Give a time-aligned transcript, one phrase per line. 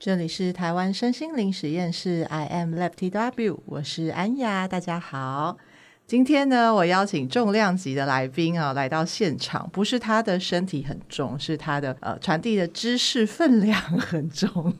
[0.00, 5.58] 这里是台湾身心灵实验室，I am Lefty W，我是安雅，大家好。
[6.06, 14.72] 今天呢，我邀请重量级的来宾啊来到现场，不是他的身体很重，是他的呃传递的知识分量很重。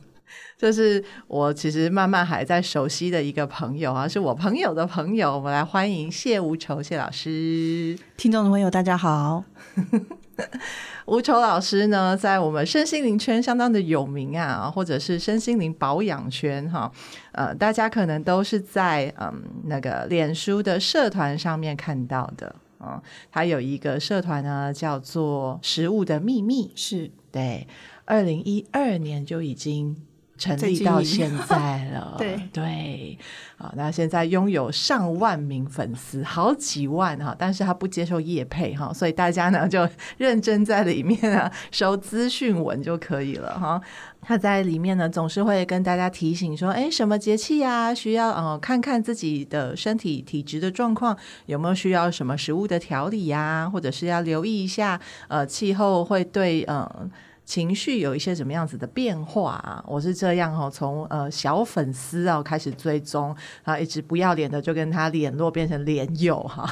[0.57, 7.97] 这是我其实慢慢还在熟悉的一个朋友啊，是我朋友的朋友，我们来欢迎谢无愁谢老师。
[8.15, 9.43] 听众的朋友大家好。
[11.07, 16.91] 无愁老师呢，在我们身心灵圈相当的有名啊，或者是身心灵保养圈哈，
[17.31, 23.01] 呃，大家可能都是在嗯那个脸书的社团上面看到的啊。
[23.31, 27.67] 他有一个社团呢，叫做“食物的秘密”，是对，
[28.05, 29.97] 二零一二年就已经。
[30.41, 33.15] 成立到 现在了，对对，
[33.57, 43.79] 啊，那现在拥有上万名粉丝，好几万哈，但是他不接受业配哈，所以大家呢就 认真在里面啊收资讯文就可以了哈。
[44.23, 57.07] 他在里面呢总是会跟大家提醒说，哎，什么节气呀，需要呃看看自己的身体体质的状况，有没有需要什么食物的调理呀，或者是要留意一下呃气候会对呃。
[57.51, 59.83] 情绪有一些什么样子的变化啊？
[59.85, 66.65] 我是这样哦，从呃小粉丝啊开始追踪啊，一直不要脸的就跟他联络，变成连友哈。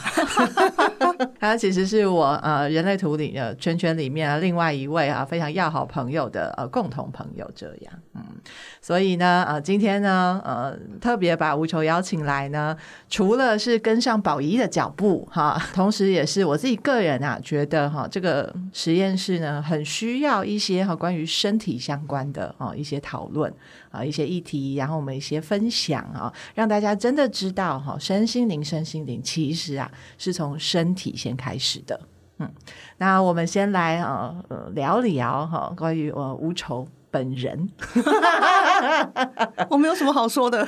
[1.38, 7.94] 他其实是我呃人类图里的圈圈里面另外一位啊非常要好朋友的呃共同朋友这样，
[8.82, 12.76] 所以呢呃今天呢呃特别把无愁邀请来呢，
[13.10, 20.80] 除了是跟上宝仪的脚步哈，同时也是我自己个人啊觉得哈这个实验室呢很需要一些。
[20.80, 23.54] 哈关于身体相关的啊一些讨论
[23.92, 32.00] 啊一些议题，然后我们一些分享啊，让大家真的知道哈身心灵身心灵其实啊是从身体先开始的。
[32.40, 32.50] 嗯，
[32.98, 37.70] 那我们先来啊呃聊聊哈关于呃无愁本人，
[39.70, 40.68] 我没有什么好说的，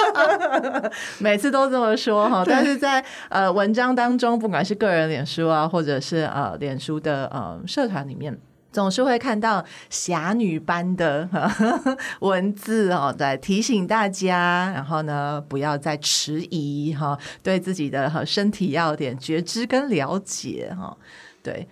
[1.18, 8.38] 每次都这么说哈，但是在呃文章当中，不管是个人脸书啊，或者是呃脸书的呃社团里面。
[8.72, 11.28] 总是会看到侠女般的
[12.18, 20.96] 文字哦，在提醒大家，然后呢，不要再迟疑哈，对自己的身体要有点觉知跟了解哈。
[21.40, 21.68] 对，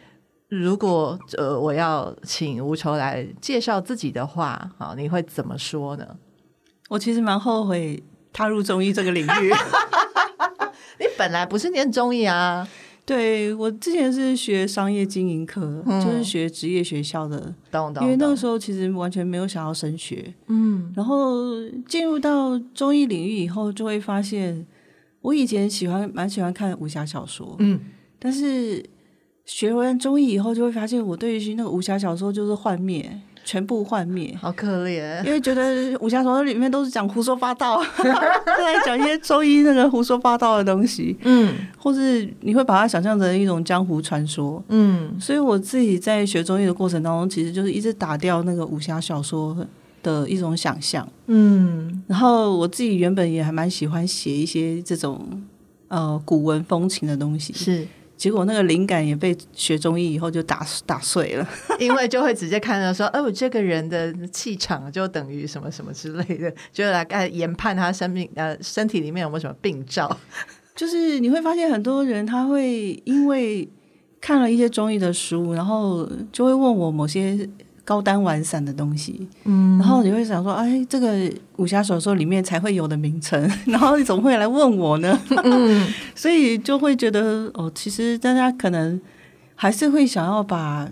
[0.60, 6.06] 如果呃我要请吴愁来介绍自己的话，好，你会怎么说呢？
[6.90, 8.02] 我其实蛮后悔
[8.34, 9.50] 踏入中医这个领域。
[11.00, 12.68] 你本来不是念中医啊？
[13.06, 18.04] 对，我之前是学商业经营科，嗯、就是学职业学校的，懂懂。
[18.04, 21.46] 因为那个时候其实完全没有想要升学，嗯，然后
[21.88, 24.66] 进入到中医领域以后，就会发现
[25.22, 27.80] 我以前喜欢蛮喜欢看武侠小说，嗯，
[28.18, 28.84] 但是
[29.44, 33.20] 学完中医以后，就会发现我对于那个武侠小说就是幻灭。
[33.44, 35.20] 全部幻灭，好可怜。
[35.26, 45.18] 因为觉得武侠小说里面都是讲胡说八道， 在讲一些中医那个胡说八道的东西，嗯，或是你会把它想象成一种江湖传说，嗯。
[45.20, 49.56] 所以我自己在学中医的过程当中，其实就是一直打掉那个武侠小说
[50.04, 52.00] 的一种想象，嗯。
[52.06, 55.42] 然后我自己原本也还蛮喜欢写一些这种
[55.88, 57.88] 呃古文风情的东西，是。
[58.16, 61.48] 结果那个灵感也被学中医以后就打打碎了，
[61.80, 70.16] 因为就会直接看到说，哦，这个人的气场就等于什么什么之类的， 就来看研判他生命呃身体里面有没有什么病灶。
[70.76, 73.68] 就是你会发现很多人他会因为
[74.20, 77.48] 看了一些中医的书，然后就会问我某些。
[77.84, 85.18] 高单完散的东西，嗯，然后你会想说，哎，这个武侠小说里面才会有的名称， 然后你怎么会来问我呢？
[85.42, 89.00] 嗯， 所以就会觉得，哦，其实大家可能
[89.56, 90.88] 还是会想要把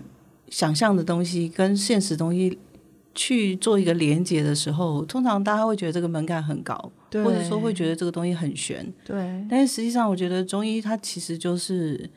[0.49, 2.59] 想象的东西跟现实东西
[3.15, 9.45] 去做一个连接的时候，通常大家会觉得这个门槛很高，对，或者说会觉得这个东西很悬，对。
[9.49, 12.09] 但是实际上，我觉得中医它其实就是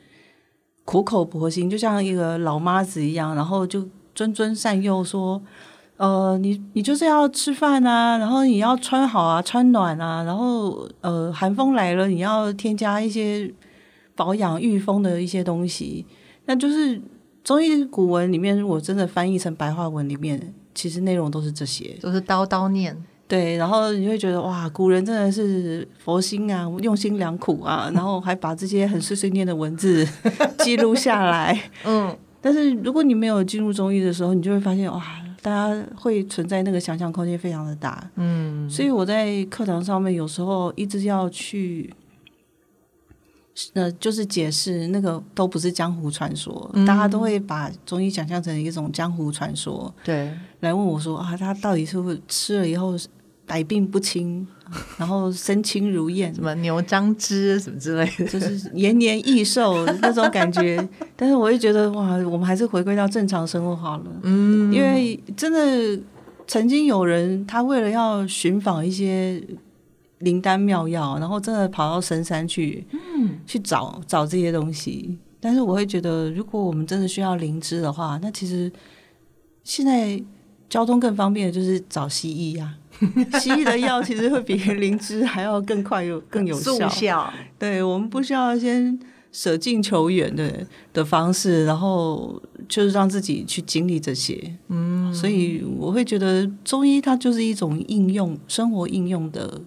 [0.83, 3.87] 苦口婆心，就像一个老妈子一样，然后就。
[4.15, 5.41] 谆谆善诱说
[5.97, 13.53] ：“呃，你你就是要吃饭啊，然后你要穿好啊，穿暖啊，然后呃，寒风来了，你要添加一些
[14.15, 16.05] 保养御风的一些东西。
[16.45, 17.01] 那就是
[17.43, 22.95] 中医古文里面，如果真的翻译成白话文里面，其实内容都是这些，都是叨叨念。
[23.27, 30.07] 对，然后你会觉得哇，古人真的是佛心啊，用心良苦啊， 然后还把这些很碎碎念的文字
[30.59, 31.69] 记录下来。
[31.85, 32.15] 嗯。”
[32.45, 35.03] 但是如果你没有进入中医的时候，你就会发现哇，
[35.41, 38.07] 大家会存在那个想象空间非常的大。
[38.17, 41.91] 嗯，所以我在课堂上面有时候一直要去
[43.73, 49.91] 呃，就是解释那个都不是江湖传说，嗯、大家都会把中医想象成一种江湖传说。
[50.03, 52.95] 对，来问我说啊，他到底是不是吃了以后
[53.45, 54.47] 百病不侵，
[54.97, 60.77] 然后身轻如燕，什么牛樟芝什么之类的，就是延年益寿那种感觉。
[61.15, 64.05] 但是我会觉得哇，我们还是回归到正常生活好了。
[64.23, 66.01] 嗯，因为真的
[66.47, 69.41] 曾经有人他为了要寻访一些。
[70.19, 75.15] 灵丹妙药，然后真的跑到深山去，嗯，去找找这些东西。
[75.41, 78.71] 但是我会觉得，如果我们真的需要灵芝的话，那其实
[79.65, 80.19] 现在
[80.69, 83.39] 交通更方便的就是找西医呀、啊。
[83.39, 86.87] 西医的药其实会比灵芝还要更快有更有效。
[86.87, 88.97] 效对，我们不需要先
[89.31, 94.55] 舍近求远的的方式，然后就是让自己去经历这些。
[94.69, 99.61] 嗯，所以我会觉得中医它就是一种应用生活应用的。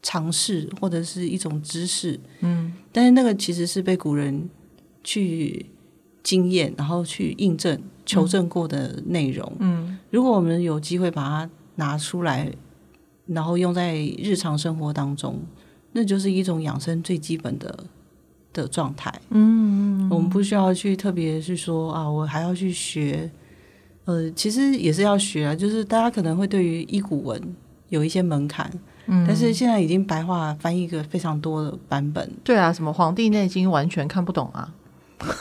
[0.00, 4.48] 尝试或者是一种知识，嗯，但是那个其实是被古人
[5.02, 5.66] 去
[6.22, 7.78] 经验，然后去印证、
[8.08, 9.98] 求证过的内容，嗯。
[10.10, 12.50] 如果我们有机会把它拿出来，
[13.26, 15.38] 然后用在日常生活当中，
[15.92, 17.84] 那就是一种养生最基本的
[18.52, 20.08] 的状态，嗯。
[20.10, 23.30] 我们不需要去特别去说啊，我还要去学，
[24.06, 27.40] 呃，其实也是要学啊，就是大家可能会对于医古文
[27.90, 28.70] 有一些门槛。
[29.26, 32.30] 但是现在已经白话翻译个非常多的版本。
[32.44, 34.70] 对啊，什么《黄帝内经》完全看不懂啊，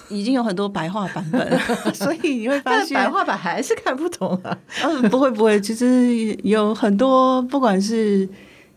[0.09, 1.59] 已经有很多白话版本，
[1.93, 4.57] 所以你会发现白话版还是看不懂啊。
[4.83, 8.27] 嗯，不会不会，其实有很多，不管是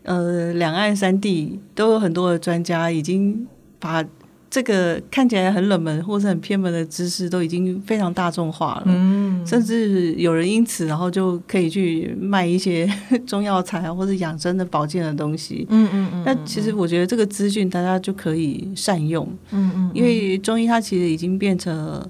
[0.03, 3.47] 呃两岸三地，都有很多的专家已经
[3.79, 4.03] 把。
[4.51, 12.85] 这个看起来很冷门或是很偏门的知识都已经非常大众化了，嗯，甚至有人因此然后就可以去卖一些
[13.25, 16.23] 中药材啊，或者养生的保健的东西，嗯嗯嗯。
[16.25, 22.05] 那其实我觉得这个资讯大家就可以善用，嗯嗯，因为中医它其实已经变成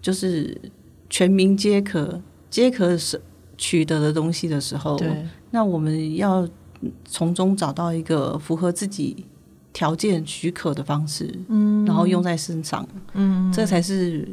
[0.00, 0.56] 就是
[1.10, 3.20] 全民皆可皆可是
[3.58, 5.08] 取得的东西的时候，对，
[5.50, 6.48] 那我们要
[7.04, 9.24] 从中找到一个符合自己。
[9.72, 14.28] 条件许可的方式，嗯，然后用在身上，嗯，这才是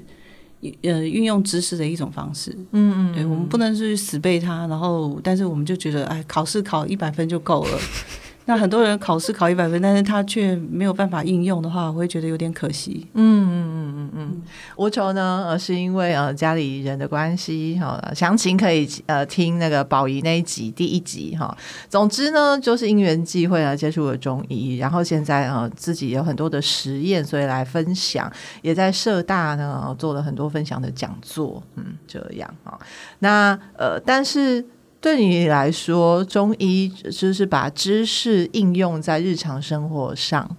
[0.81, 7.79] 呃运用知识的一种方式，嗯嗯，对，我们不能去死背它，然后但是我们就觉得，哎，考试考一百分就够了。
[8.49, 13.05] 那很多人考试考一百分，但是他却没有办法应用的话，我会觉得有点可惜。
[13.13, 14.41] 嗯嗯嗯嗯嗯。
[14.75, 21.55] 无愁呢，呃，是因为呃家里人的关系，哈，详情可以呃听那个宝仪那一集第一集哈。
[21.89, 28.31] 总之呢，就是因缘际会啊，接触了中医，然后现在呃自己有很多的实验，所以来分享，
[28.63, 32.75] 也在社大呢做了很多分享的讲座，嗯，这样啊。
[33.19, 34.65] 那呃，但是。
[35.01, 40.57] 对你来说，中医就是把知识应用在日常生活上，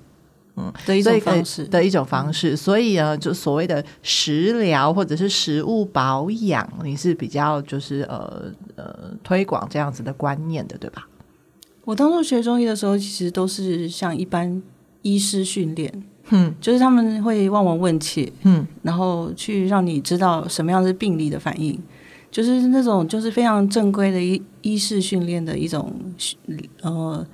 [0.57, 2.57] 嗯，的一种方式的一种方式。
[2.57, 11.07] 所以呢，就所谓的食疗或者是食物保养，你是比较就是呃呃推广这样子的观念的，对吧？
[11.85, 14.63] 我当初学中医的时候，其实都是像一般
[15.03, 21.79] 医师训练，嗯，就是他们会望闻问切，嗯，然后去让你知道什么样是病理的反应。
[22.31, 25.93] 就是那种就是非常正规的医医师训练的一种
[26.83, 27.27] 呃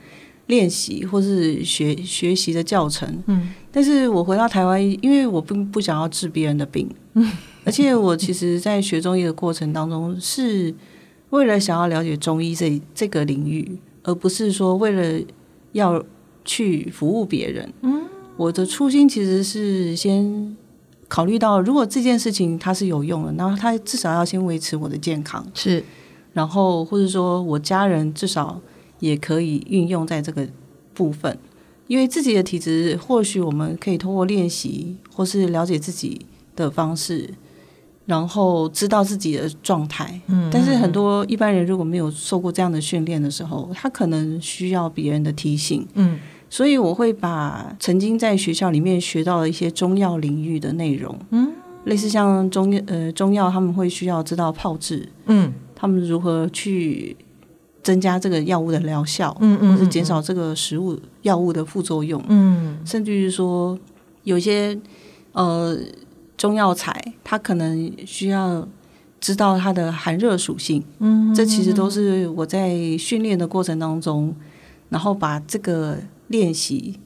[0.47, 3.23] 练习或是学学习的教程。
[3.27, 6.89] 嗯，但是我回到台湾，因为我并不想要治别人的病。
[7.15, 7.31] 嗯，
[7.65, 10.75] 而且我其实在学中医的过程当中，是
[11.31, 15.25] 为了想要了解中医这这个领域，而不是说为了
[15.73, 16.03] 要
[16.45, 17.73] 去服务别人。
[17.83, 18.03] 嗯，
[18.37, 20.57] 我的初心其实是先。
[21.09, 25.83] 考虑到如果这件事情它是有用的，那它至少要先维持我的健康，是，
[26.33, 28.61] 然后或者说我家人至少
[28.99, 30.47] 也可以运用在这个
[30.93, 31.39] 部分，
[31.87, 37.33] 因为自己的体质或许我们可以通过练习或是了解自己的方式，
[38.07, 40.21] 然后知道自己的状态。
[40.27, 45.87] 嗯，但是很多一般人如果没有受过这样的训练的时候，他可能需要别人的提醒。
[45.95, 46.19] 嗯。
[46.49, 51.53] 所以我会把曾经在学校里面学到的一些中药领域的内容，嗯，
[51.85, 57.17] 类似像中呃中药，他们会需要知道炮制，嗯，他们如何去
[57.83, 63.77] 增加这个药物的疗效，嗯嗯，或是减少这个食物药物的副作用，嗯，甚至于说
[64.23, 64.79] 有些
[65.33, 65.77] 呃
[66.37, 68.67] 中药材，它可能需要
[69.21, 74.33] 知道它的寒热属性，嗯，这其实都是我在训练的过程当中，
[74.89, 75.99] 然后把这个。
[76.29, 76.99] 练习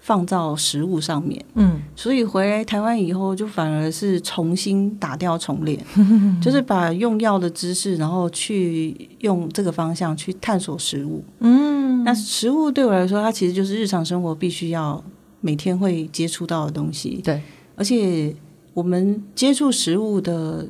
[0.00, 5.78] 放到食物上面，嗯，所以回来台湾以后，就反而是重新打掉重练，
[6.42, 15.02] 就是把用药的知识，然后去用这个方向去探索食物，嗯，那食物对我来说，它其实就是日常生活必须要
[15.40, 17.20] 每天会接触到的东西。
[17.24, 17.40] 对，
[17.76, 18.34] 而且
[18.74, 20.68] 我们接触食物的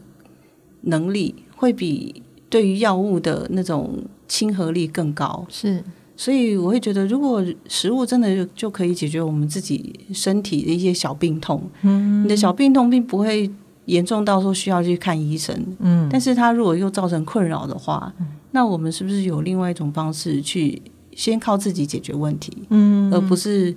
[0.82, 5.44] 能力会比对于药物的那种亲和力更高。
[5.48, 5.82] 是，
[6.16, 13.50] 所以我会觉得，如果食物真的就可以解决我们自己身体的一些小病痛，嗯，你的小病痛并不会
[13.86, 20.80] 严重到说需要去看医生，嗯，但是它如果又造成困扰的话，嗯，那我们是不是有另外一种方式去
[21.14, 23.74] 先靠自己解决问题，嗯，而不是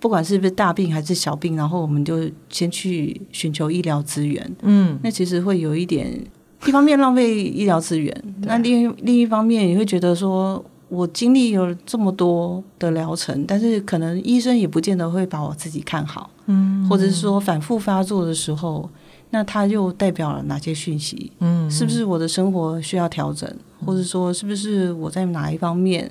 [0.00, 6.20] 不管是不是大病还是小病，然后我们就先去寻求医疗资源，嗯，那其实会有一点，
[6.66, 10.62] 一方面浪费医疗资源，那另另一方面你会觉得说，
[10.94, 18.88] 我经历了这么多的疗程，但是可能医生也不见得会把我自己看好，嗯，或者是说反复发作的时候。
[19.30, 21.32] 那它又代表了哪些讯息？
[21.40, 23.52] 嗯，是不是我的生活需要调整，
[23.84, 26.08] 或者说是不是我在哪一方面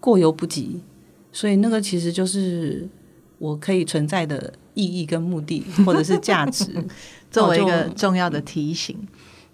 [0.00, 0.80] 过犹不及？
[1.30, 2.88] 所以那个其实就是
[3.36, 6.64] 我可以存在的意义跟目的， 或者是价值，
[7.30, 8.96] 作为一个重要的提醒。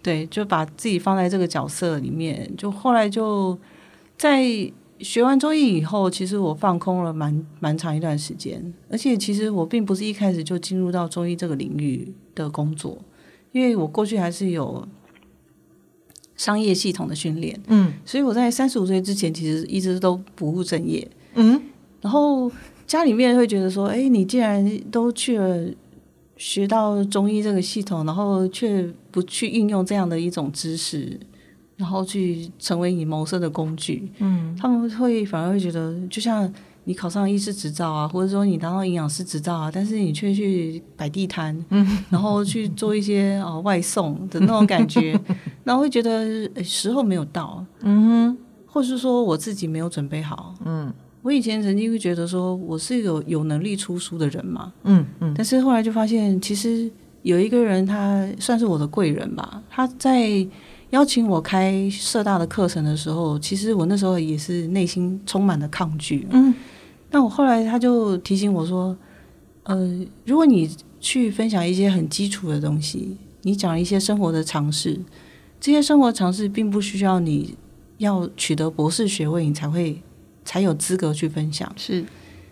[0.01, 2.49] 对，就把自己放在这个角色里面。
[2.55, 3.59] 就后来就
[4.17, 4.71] 在。
[5.01, 12.97] 学完中医以后，其实我放空了蛮蛮长一段时间，而且其实我并不是一开始就进入到中医这个领域的工作，
[13.51, 14.87] 因为我过去还是有
[16.37, 21.61] 商业系统的训练，嗯，所以我在三十五岁之前其实一直都不务正业，嗯，
[21.99, 22.49] 然后
[22.87, 25.67] 家里面会觉得说，哎，你既然都去了
[26.37, 31.19] 学到中医这个系统，然后却不去运用这样的一种知识。
[31.77, 36.51] 然后去成为你谋生的工具，嗯，他们会反而会觉得，就像
[36.85, 45.19] 你考上医师执照啊，或者说你拿到营养师执照啊，但是你却去摆地摊，嗯，然后去做一些啊、呃、外送的那种感觉，
[45.65, 56.89] 然后会觉得时候没有到，嗯哼，或是说我自己没有准备好，嗯，我以前曾经会觉得说我是有有能力出书的人嘛，嗯嗯，但是后来就发现，其实
[57.23, 60.47] 有一个人他算是我的贵人吧，他在。
[60.91, 66.27] 邀请我开社大的课程的时候，其实我那时候也是内心充满了抗拒。
[66.29, 66.53] 嗯，
[67.11, 68.95] 那我后来他就提醒我说，
[69.63, 74.97] 呃，如果你去分享一些很基础的东西，你讲一些生活的常识，
[75.59, 77.55] 这些生活常识并不需要你
[77.97, 80.01] 要取得博士学位，你才会
[80.45, 81.69] 才有资格去分享。
[81.75, 82.05] 是，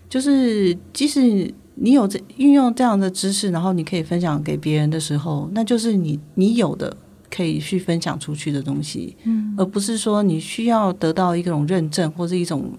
[0.10, 6.98] 就是即使你有这运用这样的知识，然后你可以分享给别人的时候，那就是你你有的。
[7.34, 12.74] 可以去分享出去的东西，嗯，而不是说你需要得到一种认证或是一种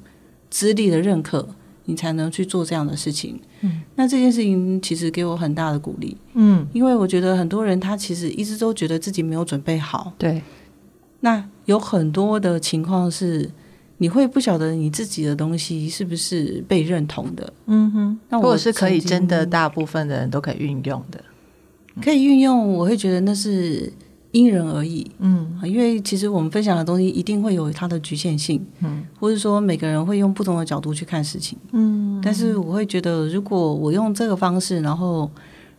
[0.48, 1.44] 资历的认可，
[1.86, 3.40] 你才能去做这样的事情。
[3.62, 10.40] 嗯，那这件事情其实给我很大的鼓励，嗯，因为我觉得很多人他其实一直都觉得自己没有准备好，对。
[11.18, 13.50] 那有很多的情况是，
[13.98, 21.24] 你会不晓得你自己的东西是不是被认同的，嗯哼，那或者是可以真的大部分的人都可以运用的，
[22.00, 23.92] 可以运用，我会觉得那是。
[24.34, 35.30] 因人而异，嗯，因为其实我们分享的东西一定会有它的局限性，嗯，或者说每个人会用不同的角度去看事情，嗯，但是我会觉得，如果我用这个方式，然后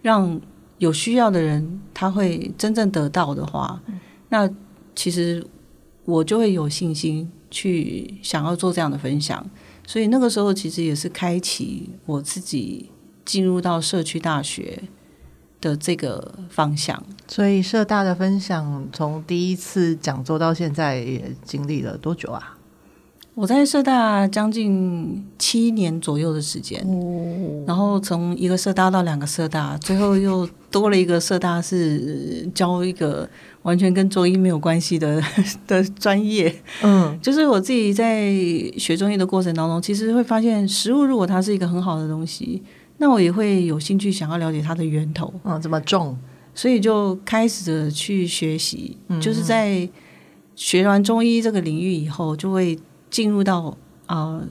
[0.01, 0.39] 让
[0.77, 4.49] 有需要的人他会真正得到的话，嗯，那
[4.95, 5.45] 其实
[6.05, 9.45] 我就会有信心去想要做这样的分享，
[9.85, 12.89] 所以那个时候其实也是开启我自己
[13.25, 14.81] 进入到社区大学
[15.65, 22.55] 的这个方向，所以社大的分享从第一次讲座到现在也经历了多久啊？
[23.33, 33.27] 我在社大将近七年左右的时间，哦，然后从一个社大到两个社大，最后又多了一个社大是教一个
[33.63, 35.19] 完全跟中医没有关系的
[35.67, 36.55] 的专业。
[36.83, 38.31] 嗯，就是我自己在
[38.77, 42.61] 学中医的过程当中，其实会发现食物如果它是一个很好的东西。
[42.97, 46.17] 那我也会有兴趣想要了解它的源头，嗯，怎么种？
[46.53, 49.87] 所以就开始去学习，嗯，就是在
[50.55, 54.41] 学完中医这个领域以后，就会进入到啊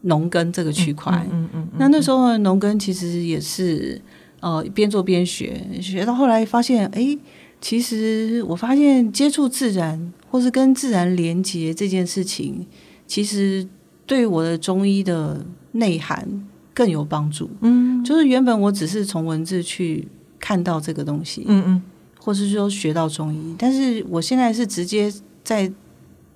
[0.00, 1.12] 农耕这个区块。
[1.30, 1.78] 嗯嗯，嗯。
[1.78, 4.00] 那那时候农耕其实也是
[4.40, 7.18] 呃边做边学，学到后来发现，哎，
[7.60, 12.66] 其实我发现接触自然或是跟自然连接这件事情，
[13.06, 13.68] 其实
[14.06, 16.46] 对我的中医的内涵。
[16.80, 20.08] 更有帮助，嗯，就是原本我只是从文字去
[20.38, 21.82] 看到这个东西，嗯嗯，
[22.18, 25.12] 或是说学到中医，但是我现在是直接
[25.44, 25.70] 在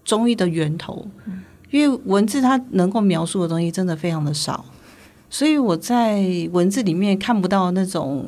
[0.05, 4.67] 中医的源头，嗯，因为文字它能够描述的东西真的非常的少，
[5.31, 6.23] 所以我在
[6.53, 8.27] 文字里面看不到那种，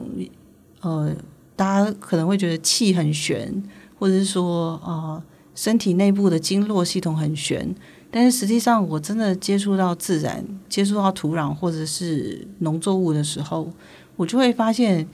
[0.80, 1.14] 呃，
[1.54, 3.62] 大家可能会觉得气很悬，
[3.98, 5.22] 或者是说啊，呃，
[5.54, 7.74] 身体内部的经络系统很玄。
[8.10, 13.70] 但是实际上，我真的接触到自然、接触到土壤或者是农作物的时候，
[14.16, 15.06] 我就会发现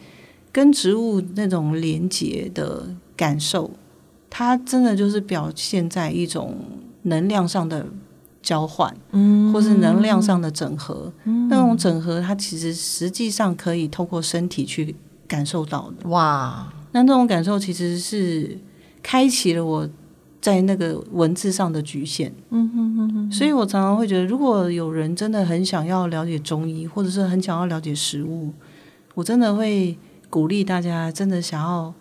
[0.53, 3.71] 跟植物那种连接的感受，
[4.31, 6.57] 它真的就是表现在一种
[7.03, 7.87] 能量上的
[8.41, 11.13] 交换，嗯，或是能量上的整合。
[11.25, 14.95] 嗯，那种整合，它其实实际上可以透过身体去
[15.27, 16.09] 感受到的。
[16.09, 18.59] 哇，那那种感受其实是
[19.03, 19.89] 开启了我。
[20.43, 28.53] 在那个文字上的局限，嗯哼哼哼，所以我常常会觉得，如果有人真的很想要了解中医，或者是很想要了解食物，
[29.15, 29.97] 我真的会
[30.29, 31.95] 鼓励大家，真的想要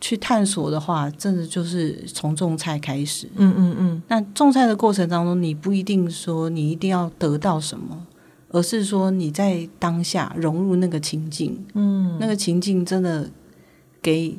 [0.00, 3.28] 去探索的话，真的就是从种菜开始。
[3.36, 4.02] 嗯嗯嗯。
[4.08, 8.06] 那种菜的过程当中，你不一定说你一定要得到什么，
[8.48, 13.28] 而是说你在当下融入那个情境，嗯，那个情境真的
[14.00, 14.38] 给，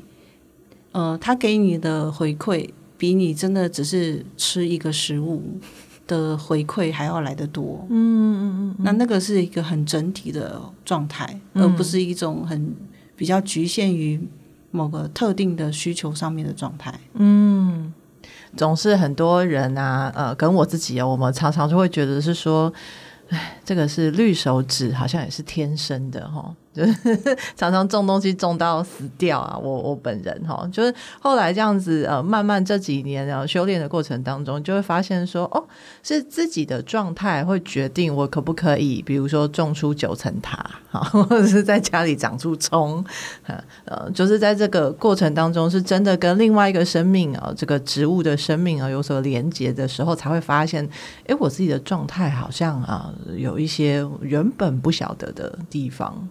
[0.94, 2.70] 呃，他给你的回馈。
[2.98, 5.44] 比你真的只是吃一个食物
[6.08, 12.74] 的回馈还要来得多，嗯嗯嗯，那那个是一个很整体的状态，嗯，而不是一种很
[13.16, 14.20] 比较局限于
[14.72, 16.94] 某个特定的需求上面的状态。
[17.13, 17.94] 嗯，
[18.56, 22.74] 总是很多人啊，呃，跟我自己啊，我们常常就会觉得是说，
[23.30, 26.56] 哎，这个是绿手指，好像也是天生的哈。
[26.78, 29.58] 就是 常常种东西种到死掉啊！
[29.58, 35.64] 我我本人哈，就是后来这样子呃，慢慢这几年然后修炼的过程当中，就会发现说，哦，
[36.04, 43.04] 是自己的状态会决定我可不可以，比如说种出九层塔，哈， 或者是在家里长出葱，
[43.86, 50.88] 呃，就是在这个过程当中，是真的跟另外一个生命啊，这个植物的生命啊有所连接的时候，才会发现，
[51.26, 56.28] 哎，我自己的状态好像啊，有一些原本不晓得的地方。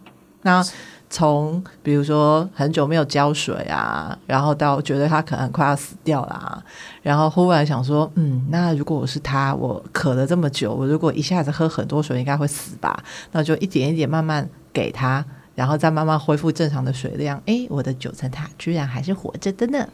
[0.47, 0.65] 那
[1.11, 6.63] 从比如说很久没有浇水啊，然后到觉得它可能快要死掉啦，啊，
[7.03, 12.97] 然后忽然想说，嗯，那如果我是它，我渴了这么久，我如果一下子喝很多水，应该会死吧？
[13.33, 15.25] 那就一点一点慢慢给它，
[15.57, 17.41] 然后再慢慢恢复正常的水量。
[17.47, 19.89] 诶，我的九层塔居然还是活着的呢！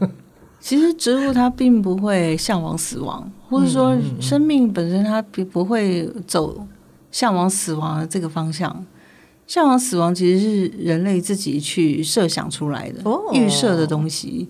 [0.60, 6.66] 其实植物它并不会向往死亡，或者说生命本身它不不会走
[7.10, 8.84] 向往死亡的这个方向。
[9.46, 13.32] 向往死亡其实是人类自己去设想出来的、oh.
[13.34, 14.48] 预设的东西。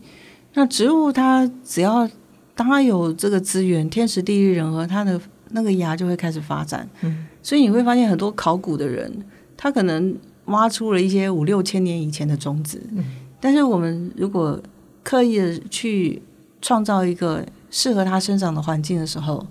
[0.54, 2.08] 那植物它只要
[2.54, 6.88] 当它有这个资源，天时地利人和，它的那个芽就会开始发展。
[7.02, 9.12] 嗯，所以你会发现很多考古的人，
[9.56, 12.80] 他可能挖出了一些五六千年以前的种子。
[12.92, 13.04] 嗯，
[13.38, 14.58] 但是我们如果
[15.02, 16.22] 刻意的去
[16.62, 19.46] 创造一个适合它生长的环境的时候。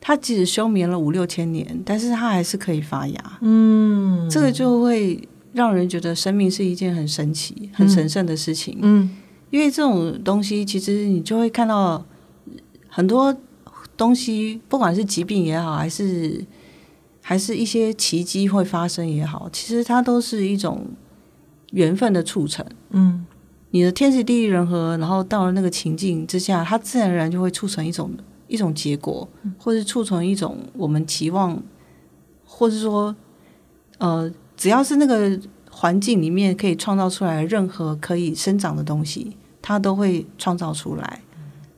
[0.00, 3.38] 它即使休眠了五六千年，但是它还是可以发芽。
[3.42, 8.78] 嗯，这个就会让人觉得生命是一件很神奇、很神圣的事情。
[8.80, 9.10] 嗯，
[9.50, 12.02] 因为这种东西，其实你就会看到
[12.88, 13.36] 很多
[13.94, 16.42] 东西，不管是疾病也好，还是
[17.20, 20.86] 还是一些奇迹会发生也好，其实它都是一种
[21.72, 22.64] 缘分的促成。
[22.90, 23.26] 嗯，
[23.72, 28.10] 你的天时地利人和，然后到了那个情境之下，它自然而然就会促成一种。
[28.50, 31.62] 一种结果，或是促成一种我们期望，
[32.44, 33.14] 或是说，
[33.98, 35.38] 呃，只要是那个
[35.70, 41.22] 环境里面可以创造出来任何可以生长的东西，它都会创造出来。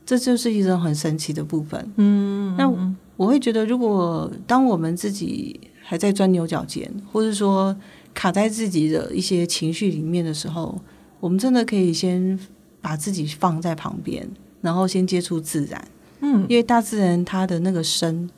[0.07, 1.93] 这就是一种很神奇的部分。
[1.97, 2.69] 嗯，那
[3.17, 7.77] 我会觉得，如果当我们自己还在钻牛角尖，或者说
[8.15, 10.81] 卡在自己的一些情绪里面的时候，
[11.21, 12.39] 我们真的可以先
[12.81, 14.27] 把自己放在旁边，
[14.63, 15.87] 然后先接触自然。
[16.23, 18.31] 嗯，因为大自然它的那个生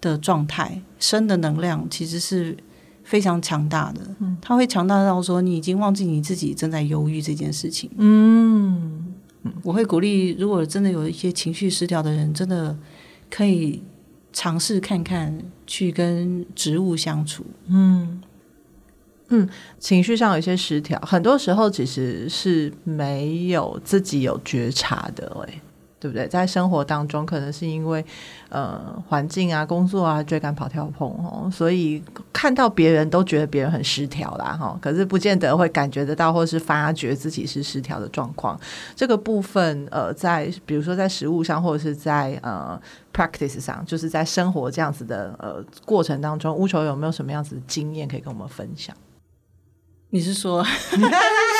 [0.00, 2.56] 的状态，生的能量其实是
[3.04, 4.00] 非常强大的。
[4.20, 7.90] 嗯，它会强大到说你已经忘记你自己正在忧郁这件事情。
[7.98, 9.14] 嗯，
[9.62, 12.76] 我会鼓励，如果真的有一些情绪失调的人，真的
[13.30, 13.82] 可以
[14.32, 17.44] 尝试看看去跟植物相处。
[17.68, 18.22] 嗯
[19.28, 19.46] 嗯，
[19.78, 25.46] 情绪上有一些失调，很多时候其实是没有自己有觉察的。
[25.46, 25.60] 哎。
[26.00, 26.28] 对不对？
[26.28, 28.04] 在生活当中，可能是因为
[28.48, 34.78] 呃环境啊、工作啊、追赶跑跳碰哦，所以看到别人都觉得别人很失调啦哈。
[34.80, 38.58] 可是不见得会感觉得到，或是发觉自己是失调的状况。
[38.94, 42.80] 这个部分呃，在比如说在食物上，或者是在呃
[43.12, 48.94] practice 上，就是在生活这样子的呃过程当中，乌球有没有什么样子的经验可以跟我们分享？
[50.10, 50.64] 你是说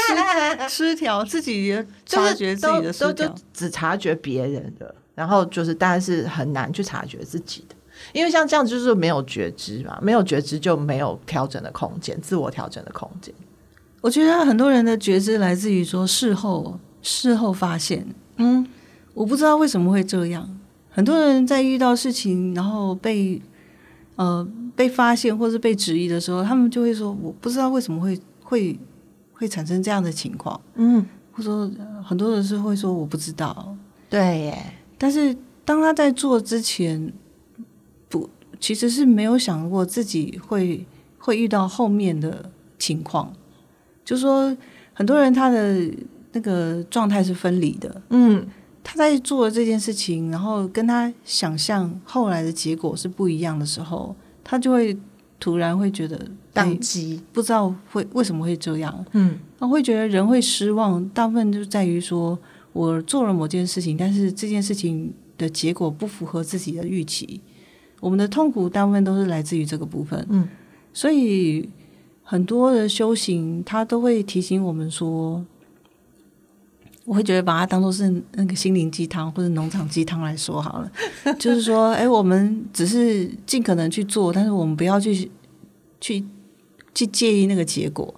[0.69, 7.75] 失调， 自己也 察觉自己的失调，就只察觉别人的，然后就是，但是很难去察觉自己的，
[8.13, 13.35] 因为像这样就是没有觉知嘛，没有觉知就没有调整的空间，自我调整的空间。
[14.01, 18.65] 我觉得很多人的觉知来自于说事后，事后发现，嗯，
[19.13, 20.49] 我不知道为什么会这样。
[20.91, 23.41] 很多人在遇到事情，然后被
[24.17, 28.79] 呃被发现或是被质疑的时候，他们就会说：“我不知道为什么会会
[29.39, 31.71] 会产生这样的情况。”嗯，或者说
[32.05, 33.75] 很多人是会说：“我不知道。”
[34.11, 34.75] 对耶。
[34.99, 37.11] 但是当他在做之前，
[38.11, 38.29] 不，
[38.61, 40.85] 其实是没有想过自己会
[41.19, 43.33] 会遇到后面的情况。
[44.05, 44.55] 就是说，
[44.93, 45.91] 很多人他的
[46.33, 48.03] 那个状态是分离的。
[48.11, 48.47] 嗯。
[48.91, 54.97] 他在做这件事情，然后跟他想象后来的结果是不一样的时候，他就会
[55.41, 56.21] 突然会觉得
[56.53, 59.05] 当机，不知道会为什么会这样。
[59.13, 62.39] 嗯，那会觉得人会失望，大部分就在于说
[62.73, 67.41] 我做了某件事情，但是这件事情的结果不符合自己的预期。
[68.01, 70.27] 我们的痛苦大部分都是来自于这个部分。
[70.29, 70.49] 嗯，
[70.93, 71.69] 所以
[72.23, 75.45] 很多的修行，它都会提醒我们说。
[77.09, 80.93] 我会觉得把它当做是那个心灵鸡汤或者农场鸡汤来说好了，
[81.41, 85.31] 就是说，哎，我们只是尽可能去做，但是我们不要去
[86.03, 86.23] 去
[86.95, 88.15] 去介意那个结果，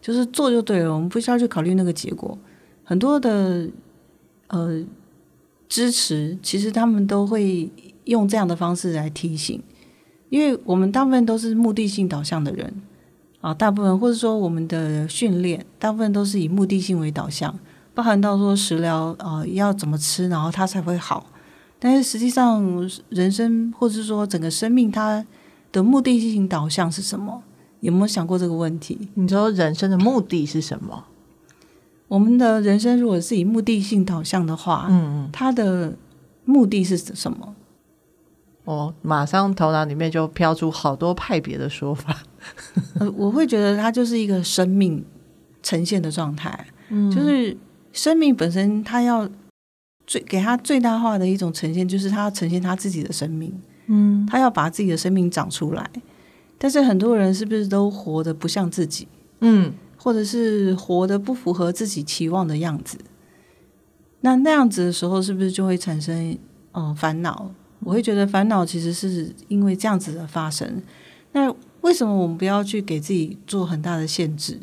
[0.00, 2.36] 就是做就对了，我们不需要去考虑那个结果。
[2.82, 3.68] 很多的
[4.48, 4.84] 呃
[5.68, 7.70] 支持，其实他们都会
[8.06, 9.62] 用这样的方式来提醒，
[10.30, 12.74] 因为我们大部分都是目的性导向的人
[13.40, 17.56] 啊，大部分或者说我们的训练，大部分都是以目的性为导向。
[17.94, 21.26] 包含到说食疗啊、呃，要怎么吃，然后它才会好。
[21.78, 22.64] 但是实际上，
[23.08, 25.24] 人生或者是说整个生命，它
[25.72, 27.42] 的目的性导向是什么？
[27.80, 29.08] 有没有想过这个问题？
[29.14, 31.04] 你说人生的目的是什么？
[32.06, 35.94] 我们的人生如果是以目的性导向的话，嗯嗯，它的
[36.44, 37.54] 目的是什么？
[38.64, 42.16] 我马上头脑里面就飘出好多派别的说法。
[43.00, 45.04] 呃，我会觉得它就是一个生命
[45.64, 47.56] 呈现的状态，嗯，就是。
[47.92, 49.28] 生命本身，它要
[50.06, 53.52] 最给它最大化的一种呈现，就是它要呈现它自己的生命。
[53.86, 55.90] 嗯，它要把自己的生命长出来。
[56.58, 59.06] 但是很多人是不是都活得不像自己？
[59.40, 62.96] 嗯，或者是活得不符合自己期望的样子？
[64.20, 66.38] 那那样子的时候，是不是就会产生
[66.72, 67.52] 嗯烦恼？
[67.80, 70.80] 我会觉得烦恼其实是因为这样子的发生。
[71.32, 74.58] 那为什么我们不要去给自己做很大的限制？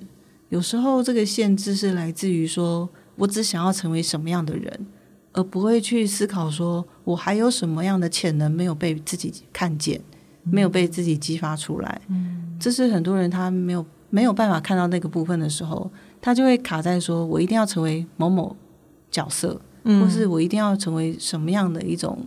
[0.47, 2.89] 有时候这个限制是来自于说。
[3.19, 4.87] 我只想要成为什么样的人，
[5.33, 10.01] 而不会去思考说我还有什么样的潜能没有被自己看见，
[10.43, 12.01] 没有被自己激发出来。
[12.07, 18.55] 嗯，这是很多人他没有没有办法看到那个部分的时候，他就会卡在说我一定要成为某某
[19.11, 22.25] 角色，或是我一定要成为什么样的一种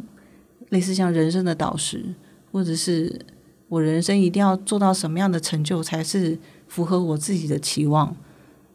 [0.68, 2.14] 类似像人生的导师，
[2.52, 3.18] 或者是
[3.68, 8.14] 我人生一定要做到什么样的成就才是符合我自己的期望。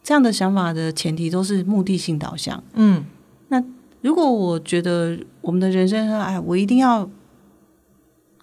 [0.08, 2.64] 这样的想法的前提都是目的性导向。
[2.72, 3.04] 嗯，
[3.48, 3.62] 那
[4.00, 7.06] 如果我觉得我们的人生，哎，我一定要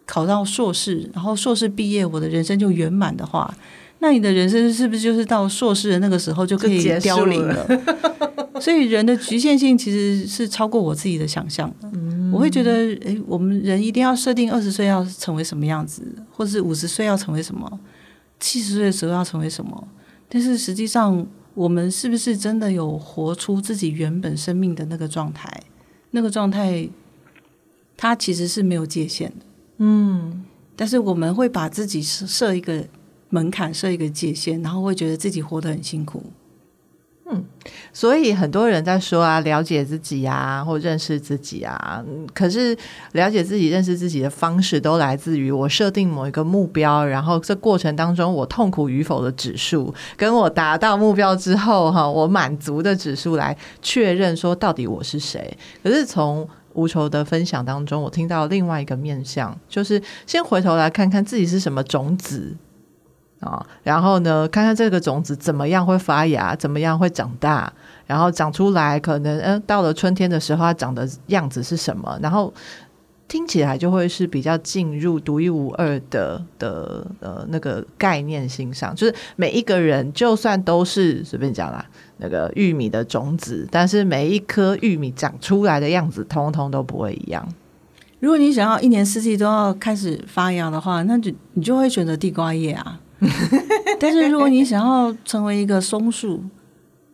[0.06, 3.52] 考到硕士，然后硕士毕业，我的人生就圆满的话，
[3.98, 7.66] 那你的人生是不是就是到硕士的那个时候就可以凋零了？
[7.66, 11.90] 了 所以人的局限性其实是超过我自己的想象的。
[11.94, 17.80] 嗯，我会觉得，哎，我们人一定要设定二十岁要成为什么样子，或者是五十岁要成为什么，
[18.40, 19.88] 七十岁的时候要成为什么，
[20.30, 21.26] 但是实际上。
[21.56, 25.64] 我们是不是真的有活出自己原本生命的那个状态？
[26.12, 26.88] 那个状态，
[27.98, 29.46] 它其实是没有界限的。
[29.78, 32.86] 嗯，但是我们会把自己设设一个
[33.30, 36.24] 门槛，设一个界限，然后会觉得自己活得很辛苦。
[37.28, 37.44] 嗯，
[37.92, 42.04] 所以很多人在说啊，了解自己啊，或认识自己啊。
[42.36, 42.78] 可是
[43.14, 55.58] 了解自己、认识自己的方式，都来自于我设定某一个目标，然后这过程当中我痛苦与否的指数，跟我达到目标之后哈，我满足的指数来确认说到底我是谁。
[55.84, 62.56] 可是从无愁的分享当中，我听到另外一个面向，就是先回头来看看自己是什么种子。
[63.42, 67.72] 啊，然后呢，看看这个种子怎么样会发芽，怎么样会长大，
[68.08, 72.18] 然后长出来，可能嗯，到了春天的时候，它长的样子是什么？
[72.22, 72.52] 然后
[73.28, 81.86] 听起来就会是比较进入独一无二的的呃那个概念欣赏，就是每一个人就算都是随便讲啦，
[82.18, 87.48] 那个玉米的种子，但是每一颗玉米长出来的样子，通通都不会一样。
[88.20, 93.00] 如果你想要一年四季都要开始发芽的话，那就你就会选择地瓜叶啊。
[94.00, 96.44] 但是如果你想要成为一个松树，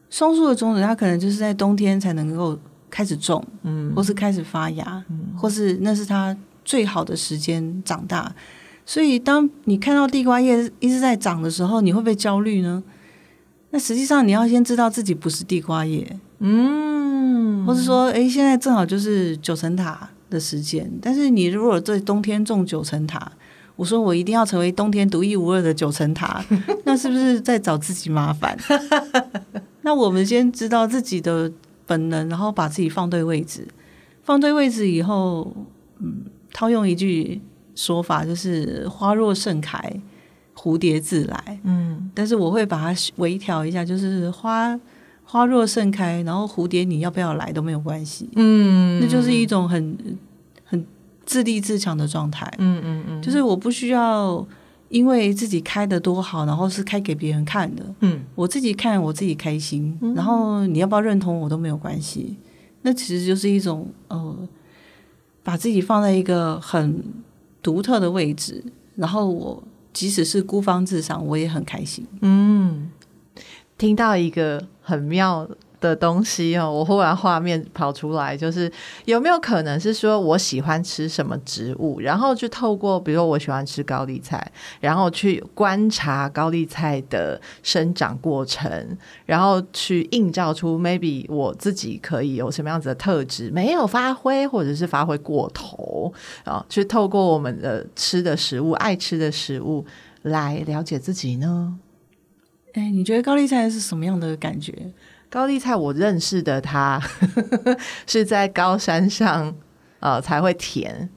[0.10, 2.58] 松树的种子它可能就是在冬天才能够
[2.90, 6.36] 开始种，嗯，或是开始发芽，嗯，或是那是它
[6.66, 8.34] 最好的时间长大。
[8.86, 12.84] 所以当你看到地瓜叶一直在长的时候，你会不会焦虑呢？
[13.70, 20.92] 那实际上你要先知道自己不是地瓜叶，嗯，或是说，哎，现在正好就是九层塔的时间。
[21.02, 23.32] 但是你如果在冬天种九层塔，
[23.76, 26.44] 我说我一定要成为冬天独一无二的九层塔，
[26.86, 28.58] 那是不是在找自己麻烦？
[29.82, 31.52] 那我们先知道自己的
[31.88, 33.68] 本能，然后把自己放对位置。
[34.24, 35.52] 放对位置以后，
[36.00, 37.42] 嗯，套用一句
[37.76, 39.82] 说法，就是“花若盛开，
[40.56, 41.60] 蝴蝶自来”。
[41.66, 44.80] 嗯，但是我会把它微调一下，就是花
[45.24, 48.30] 花若盛开，然后蝴蝶你要不要来都没有关系。
[48.36, 50.18] 嗯，那就是一种很很
[51.32, 52.46] 自立自强的状态。
[52.58, 54.46] 嗯嗯嗯，就是我不需要
[54.90, 57.86] 因为自己开的多好，然后是开给别人看的。
[58.02, 62.36] 嗯，我自己看我自己开心，然后你要不要认同我都没有关系。
[62.82, 64.38] 那其实就是一种呃，
[65.42, 67.02] 把自己放在一个很
[67.64, 68.62] 独特的位置，
[68.98, 69.64] 然后我
[69.94, 72.06] 即使是孤芳自赏，我也很开心。
[72.20, 72.92] 嗯，
[73.78, 75.48] 听到一个很妙
[75.82, 78.72] 的东西哦，我忽然画面跑出来，就是
[79.06, 96.14] 有没有可能是说我喜欢吃什么植物，然后就透过比如说我喜欢吃高丽菜，然后去观察高丽菜的生长过程，然后去映照出 maybe 我自己可以有什么样子的特质没有发挥，或者是发挥过头
[96.46, 99.84] 啊，去透过我们的吃的食物、爱吃的食物
[100.22, 101.80] 来了解自己呢？
[102.74, 104.74] 哎，你觉得高丽菜是什么样的感觉？
[105.32, 107.02] 高丽菜，我认识的它
[108.06, 109.56] 是在高山上，
[110.02, 111.10] 呃，才会甜。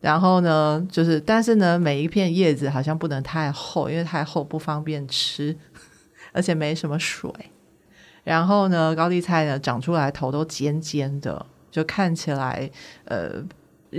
[0.00, 5.56] 然后呢，就是，但是呢，每一片叶子好像不能太厚，因为太厚不方便吃，
[6.32, 7.28] 而且没什么水。
[8.22, 12.70] 然后呢，高丽菜呢长出来头都尖尖的，就看起来，
[13.06, 13.42] 呃。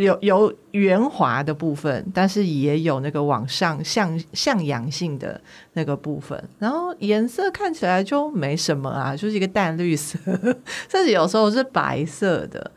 [0.04, 5.40] 有有圆滑的部分，但是也有那个往上向向阳性的
[5.74, 10.18] 那个部分，然后颜色看起来就没什么啊，就是一个淡绿色，
[10.90, 12.72] 甚至有时候是白色的，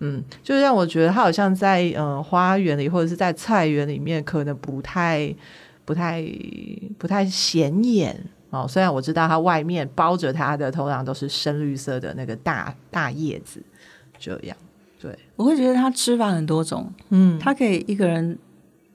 [0.00, 5.34] 嗯，就让我觉得它好像在嗯、花园里或者是在菜园里面，可能不太
[5.84, 6.24] 不太
[6.98, 8.18] 不太显眼
[8.50, 8.66] 哦。
[8.68, 13.62] 虽然我知道它外面包着它的通常都是深绿色的那个大大叶子，
[14.18, 14.56] 这样。
[15.06, 18.36] 对，我会觉得它吃法很多种，嗯，它可以一个人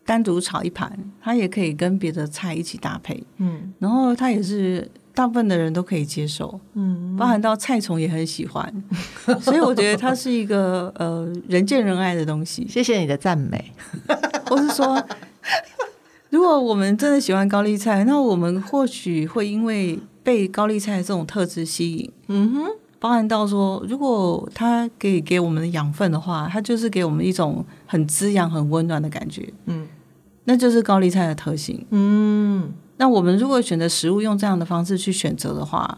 [0.05, 8.83] 单独炒一盘，它也可以跟别的菜一起搭配，嗯，然后它也是大部分的人都可以接受，嗯，包含到菜虫也很喜欢，
[9.39, 12.67] 所以我觉得它是一个呃人见人爱的东西。
[12.67, 13.71] 谢谢你的赞美，
[14.49, 15.01] 我是说，
[16.29, 22.67] 如果我们真的喜欢高丽菜，那我们或许会因为被高丽菜这种特质吸引，嗯哼。
[23.01, 29.51] 包含到说，如果它可以给我们的养分的话，它就是给我们一种很滋养、很温暖的感觉。
[29.65, 29.87] 嗯，
[30.43, 31.83] 那就是高丽菜的特性。
[31.89, 35.97] 嗯，那我们如果选择食物用这样的方式去选择的话，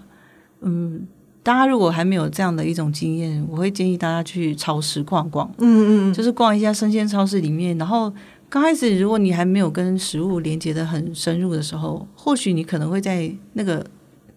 [0.62, 1.06] 嗯，
[1.44, 5.52] 大家如果还没有这样的一种经验，我会建议大家去超市逛逛。
[5.58, 8.10] 嗯嗯，就是逛一下生鲜超市里面，然后
[8.48, 13.86] 刚开始如果你还没有跟食物连接的很深入的时候，或许你可能会在那个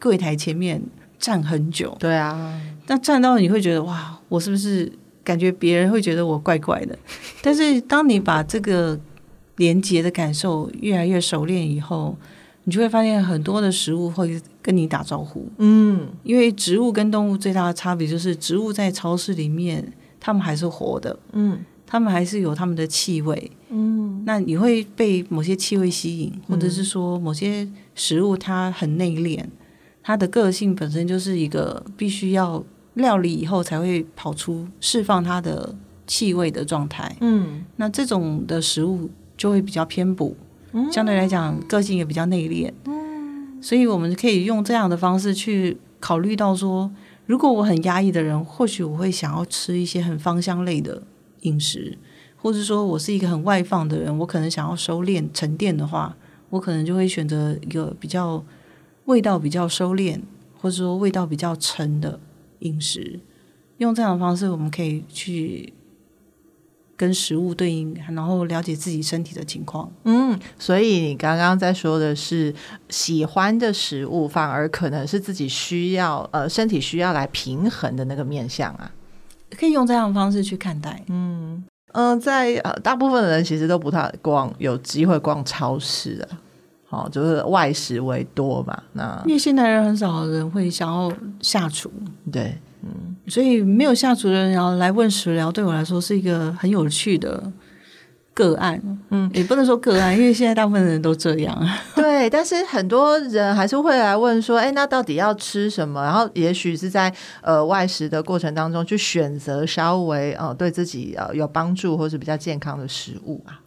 [0.00, 0.83] 柜台前面。
[1.18, 4.90] 站很久，对啊，那站到你会觉得哇，我是不是
[5.24, 6.96] 感觉别人会觉得我怪怪的？
[7.42, 8.98] 但是当你把这个
[9.57, 12.16] 连接的感受越来越熟练以后，
[12.64, 15.48] 你就会发现很多的食物会跟你打招呼。
[15.59, 29.42] 嗯，因为植物跟动物最大的差别就是，植物在超市里面，它们还是活的，嗯，它们还是有它们的气味，嗯，那你会被某些气味吸引，或者是说某些食物它很内敛。
[30.07, 32.62] 它的个性本身就是一个必须要
[32.95, 35.75] 料理以后才会跑出释放它的
[36.07, 37.16] 气味的状态。
[37.21, 40.37] 嗯，那这种的食物就会比较偏补，
[40.92, 42.73] 相对来讲个性也比较内敛。
[42.85, 46.88] 嗯，所以我们可以用这样的方式去考虑到说，
[47.27, 51.03] 如果我很压抑的人，或许我会想要吃一些很芳香类的
[51.40, 51.99] 饮食，
[52.37, 56.16] 或者说我是一个很外放的人，我可能想要收敛沉淀的话，
[56.51, 58.45] 我可能就会选择一个比较。
[59.07, 60.21] 味道比较收敛，
[60.61, 62.21] 或者说味道比较沉的
[62.61, 63.19] 饮食，
[63.79, 65.73] 用这样的方式，我们可以去
[66.97, 69.92] 跟食物对应，然后了解自己身体的情况。
[70.05, 72.55] 嗯，所以你刚刚在说的是
[72.88, 78.90] 喜欢的食物，反而可能是自己需要呃身体需要来平衡的那个面相啊，
[79.51, 81.05] 可以用这样的方式去看待。
[81.09, 86.29] 嗯嗯、呃，在呃大部分的人其实都不太逛，有机会逛超市的。
[86.88, 88.83] 好，就是外食为多吧。
[88.92, 91.90] 那因为现代人很少人会想要下厨，
[92.31, 97.53] 对，嗯，所以没有下厨的人，然后来问食疗，对我来说是一个很有趣的
[98.33, 98.81] 个案。
[99.11, 101.59] 嗯，也不能说个案，因为现在大部分人都这样。
[101.96, 106.03] 对 对，但是很多人还是会来问说，哎，那到底要吃什么？
[106.03, 113.61] 然后也许是在呃外食的过程当中去选择稍微呃对自己呃有帮助或是比较健康的食物啊。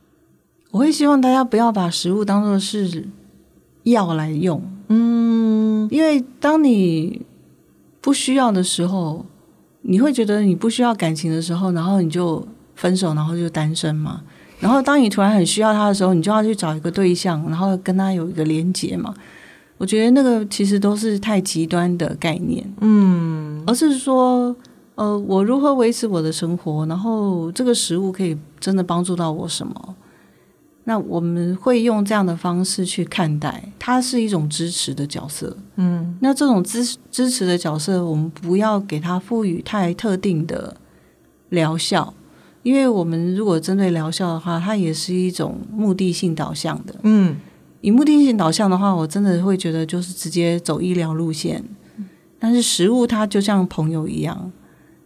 [0.71, 3.07] 我会希望大家不要把食物当做是
[3.83, 7.25] 药来用，嗯，因为当你
[8.01, 9.25] 不需要的时候，
[9.81, 14.21] 你会觉得你不需要感情的时候，然后你就分手，然后就单身嘛。
[14.59, 19.13] 然后当你突然很需要他的时候，你就要去找一个对象，然后跟他有一个连接嘛。
[19.77, 24.53] 我觉得那个其实都是太极端的概念，嗯，而是说，
[24.95, 29.95] 呃，我如何维持我的生活，然后这个食物可以真的帮助到我什么？
[30.89, 35.55] 那我们会用这样的方式去看待，它是一种支持的角色。
[35.75, 40.75] 嗯，那这种支支持的角色，我们不要给它赋予太特定的
[41.49, 42.11] 疗效，
[42.63, 46.95] 因为我们如果针对疗效的话，它也是一种目的性导向的。
[47.03, 47.37] 嗯，
[47.81, 51.63] 以目的性导向的话，我真的会觉得就是直接走医疗路线。
[52.39, 54.51] 但是食物它就像朋友一样，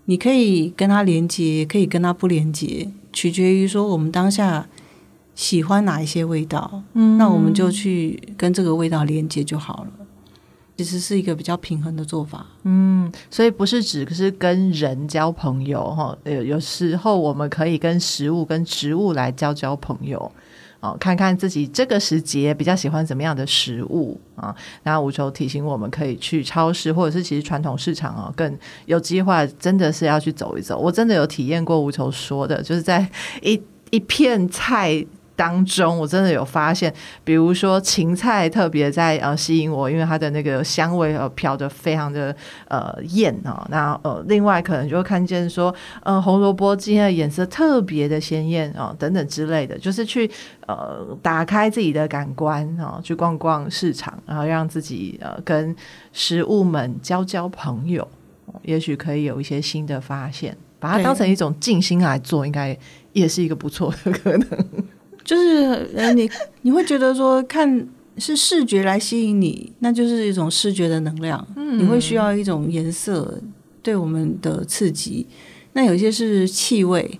[0.05, 4.65] 你可以跟它连接，也可以跟它不连接，取决于说我们当下。
[5.35, 9.89] 喜欢哪一些味道，嗯，那我们就去跟这个味道连接就好了。
[10.75, 20.31] 其实是一个比较平衡的做法，嗯，所以不是只是跟人交朋友哈，有有时候我们可以跟食物、跟植物来交交朋友，
[20.79, 24.53] 哦，看看自己这个时节比较喜欢怎么样的食物啊。
[24.81, 30.79] 那无愁提醒我们可以去超市，或者是其实传统市场哦，更有机会真的是要去走一走。
[30.79, 33.07] 我真的有体验过无愁说的，就是在
[33.43, 35.05] 一一片菜。
[35.35, 36.93] 当中我真的有发现，
[37.23, 42.35] 比如说芹菜特别在呃吸引我，因为它的那个香味呃飘得非常的
[42.67, 43.65] 呃艳哦。
[43.69, 50.29] 那呃另外可能就会看见说，呃红萝卜今天的颜色特别的鲜艳哦等等之类的，就是去
[50.67, 55.75] 呃打开自己的感官啊、哦，去逛逛市场，然后让自己呃跟
[56.11, 58.07] 食物们交交朋友，
[58.61, 60.55] 也许可以有一些新的发现。
[60.79, 62.77] 把它当成一种静心来做，应该
[63.13, 64.47] 也是一个不错的可能。
[65.23, 66.29] 就是呃，你
[66.63, 71.45] 你会觉得说，看是视觉来吸引你，那就是一种视觉的能量。
[71.55, 73.41] 嗯，你会需要一种颜色
[73.81, 75.25] 对我们的刺激。
[75.73, 77.19] 那有些是气味，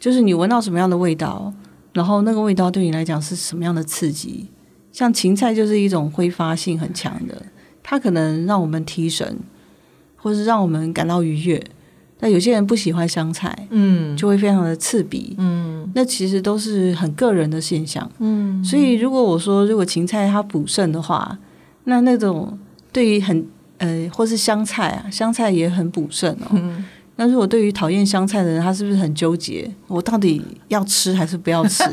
[0.00, 1.52] 就是你闻到什么样的味道，
[1.92, 4.46] 然后那个味道对你来讲是什么样的刺激。
[4.90, 7.42] 像芹菜就是一种挥发性很强的，
[7.82, 9.38] 它可能让我们提神，
[10.16, 11.62] 或是让我们感到愉悦。
[12.16, 21.38] 但有些人不喜欢香菜，嗯，就会非常的刺鼻，嗯，那其实都是很个人的现象，嗯，所以如果我说如果芹菜它补肾的话，
[21.84, 22.58] 那那种
[22.92, 23.46] 对于很
[23.78, 26.84] 呃或是香菜啊，香菜也很补肾哦，嗯，
[27.16, 29.70] 那如果对于讨厌香菜的人，他是不是很纠结？
[29.86, 31.84] 我到底要吃还是不要吃？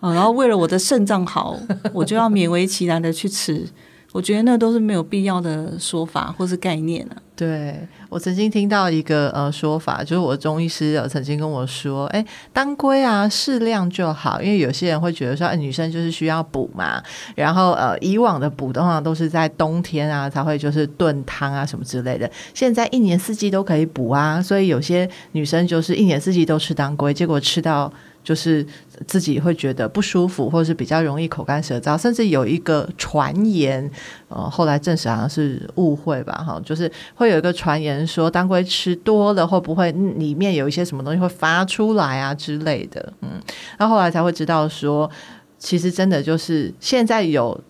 [0.00, 1.58] 啊， 然后为了我的肾脏好，
[1.92, 3.66] 我就要勉为其难的去吃。
[4.12, 7.16] 我觉得那都是没有必要的说法或是概念啊。
[7.36, 17.02] 对，我曾经听到一个呃说法，就是我中医师有曾经跟我说，哎，当归啊适量就好，因为有些人会觉得说，哎，女生就是需要补嘛，
[17.34, 27.90] 然后呃以往的补的话都是在冬天啊才会就是炖汤啊什么之类的，现在一年四季都可以补啊，所以有些女生就是一年四季都吃当归，结果吃到。
[28.22, 28.64] 就是
[29.06, 33.90] 自己会觉得不舒服，或者是比较容易口干舌燥，甚至有一个传言，
[34.28, 43.40] 呃，后来证实好像是误会吧，哈，就是会有一个传言说当归吃多了会不会里面有一些什么东西会发出来啊之类的，嗯，
[43.78, 45.10] 那后来才会知道说，
[45.58, 47.60] 其实真的就是现在有。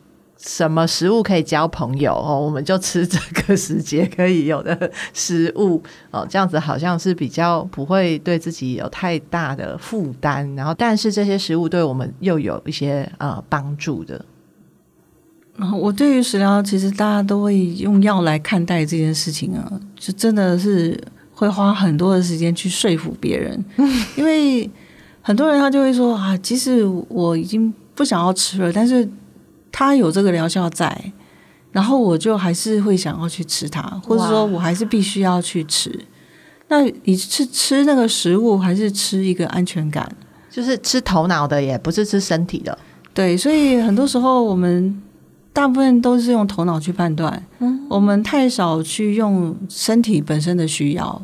[0.43, 2.41] 什么食物可以交朋友哦？
[2.41, 10.55] 我们就吃这个时节可以有的食物哦，这样子好像是比较不会对自己有太大的负担。
[10.55, 14.25] 然后，但是这些食物对我们又有一些呃帮助的。
[15.79, 20.99] 我对于食疗，其实大家都会用药来看待这件事情啊，就真的是
[21.35, 23.63] 会花很多的时间去说服别人，
[24.17, 24.71] 因为
[25.21, 29.07] 很多人他就会说啊，即使我已经不想要吃了，但是。
[29.73, 31.13] 它有这个疗效在，
[31.73, 35.99] 然后我就还是会想要去吃它，或者说我还是必须要去吃。
[36.69, 40.09] 那你是吃那个食物，还是吃一个安全感？
[40.51, 42.77] 就是吃头脑的，也不是吃身体的。
[43.15, 45.01] 对，所以很多时候我们
[45.53, 51.23] 大部分都是用头脑去判断，嗯，我们太少去用身体本身的需要。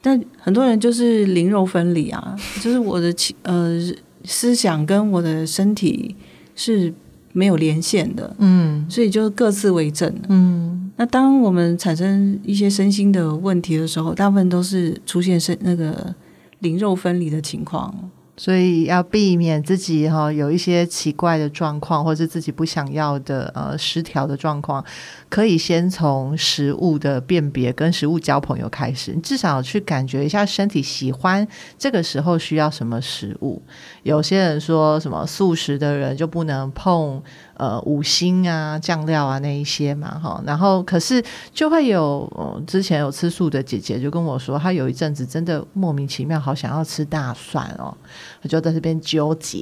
[0.00, 3.76] 但很多人就是灵肉分离啊，就是我的呃
[4.24, 6.14] 思想跟我的身体
[6.54, 6.94] 是。
[7.32, 10.90] 没有连线的，嗯，所以就各自为政，嗯。
[10.96, 16.12] 那当我们产生一些身心的问题的时候，大部分都是出现身那个
[16.58, 17.94] 灵肉分离的情况。
[18.38, 24.82] 所以要避免自己哈有一些奇怪的状况，或是自己不想要的呃失调的状况，
[25.28, 29.12] 可以先从食物的辨别跟食物交朋友开始。
[29.12, 33.60] 你至少去感觉一下身体喜欢这个时候需要什么食物。
[34.04, 37.20] 有些人说什么素食的人就不能碰
[37.58, 47.94] 呃五星啊酱料啊那一些嘛哈，然后可是就会有、之前有吃素的姐姐就跟我说，她有一阵子真的莫名其妙好想要吃大蒜哦。
[48.42, 49.58] 我就在这边纠结，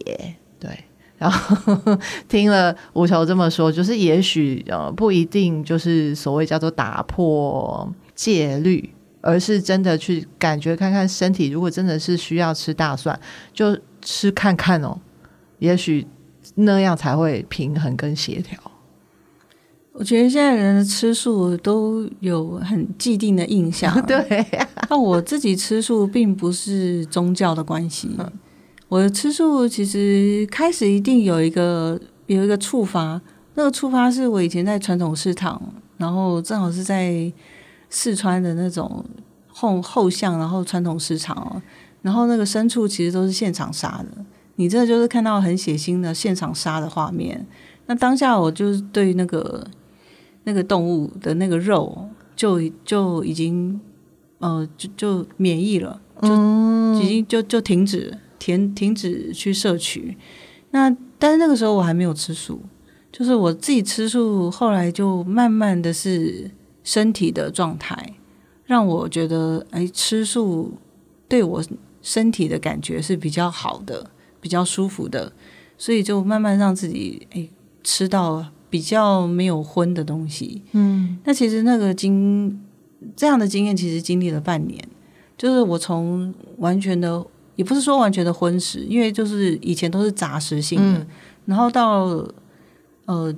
[0.61, 0.71] 对，
[1.17, 8.93] 然后听了无求这么说，就是也许呃不一定就是所谓叫做打破戒律，
[9.23, 13.19] 而是真的去感觉看看身体，如果真的是需要吃大蒜，
[13.55, 14.99] 就吃看看哦，
[15.59, 16.07] 也许
[16.55, 18.59] 那样才会平衡跟协调。
[19.93, 24.47] 我觉得现在人的吃素都有很既定的印象， 对，
[24.91, 28.15] 那我自己吃素并不是宗教的关系。
[28.19, 28.33] 嗯
[28.89, 33.21] 我吃素其实开始一定有一个有一个触发，
[33.55, 35.61] 那个触发是我以前在传统市场，
[35.97, 37.33] 然后正好是在
[37.91, 39.05] 四川的那种
[39.49, 41.61] 后后巷，然后传统市场，
[42.03, 44.25] 然后那个牲畜其实都是现场杀的，
[44.57, 47.47] 你这就是看到很血腥的现场杀的画面。
[47.87, 49.67] 那当下我就是对那个
[50.45, 53.81] 那个动物的那个肉就就已经
[54.41, 58.19] 呃就就免疫了，就已经就就停止。
[58.39, 60.17] 停停止去摄取，
[60.71, 62.61] 那但是那个时候我还没有吃素，
[63.11, 66.49] 就是我自己吃素，后来就慢慢的是
[66.85, 68.15] 身体的状态
[68.65, 70.75] 让我觉得，哎，吃素
[71.27, 71.65] 对我
[72.03, 74.11] 身体的感觉是比较好的，
[74.47, 75.33] 比较舒服的，
[75.77, 77.49] 所以就慢慢让自己哎
[77.83, 80.63] 吃到比较没有荤的东西。
[80.71, 82.63] 嗯，那其实那个经
[83.17, 84.81] 这样的经验，其实经历了半年，
[85.37, 87.27] 就是我从完全的。
[87.57, 91.07] 也不是说完全的荤食，因为就是以前都是杂食性的，嗯、
[91.47, 92.23] 然后到
[93.07, 93.35] 呃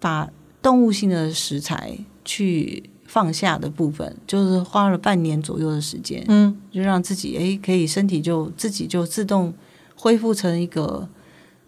[0.00, 0.30] 把
[0.62, 1.94] 动物性的食材
[2.24, 2.82] 去
[3.14, 9.54] 放下的部分，就是花了半年左右的时间，嗯，就让自己诶可以身体就自己就自动
[9.94, 11.08] 恢复成一个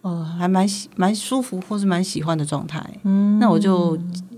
[0.00, 0.66] 呃还蛮
[0.96, 3.96] 蛮舒服或是蛮喜欢的状态，嗯，那我就。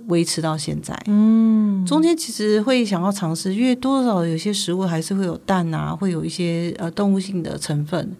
[0.08, 8.16] 维持到现在，嗯，中间其实会想要尝试，因为多少有些食物还是会有蛋啊，会有一些呃动物性的成分，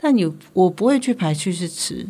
[0.00, 2.06] 但你我不会去排斥去吃，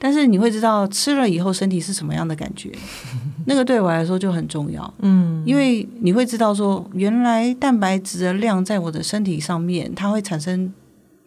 [0.00, 2.72] 但是你会知道吃了以后身体是什么样的感觉，
[3.46, 10.72] 那个对我来说就很重要，嗯，因为你会知道说原来蛋白质的量在我的身体上面，它会产生。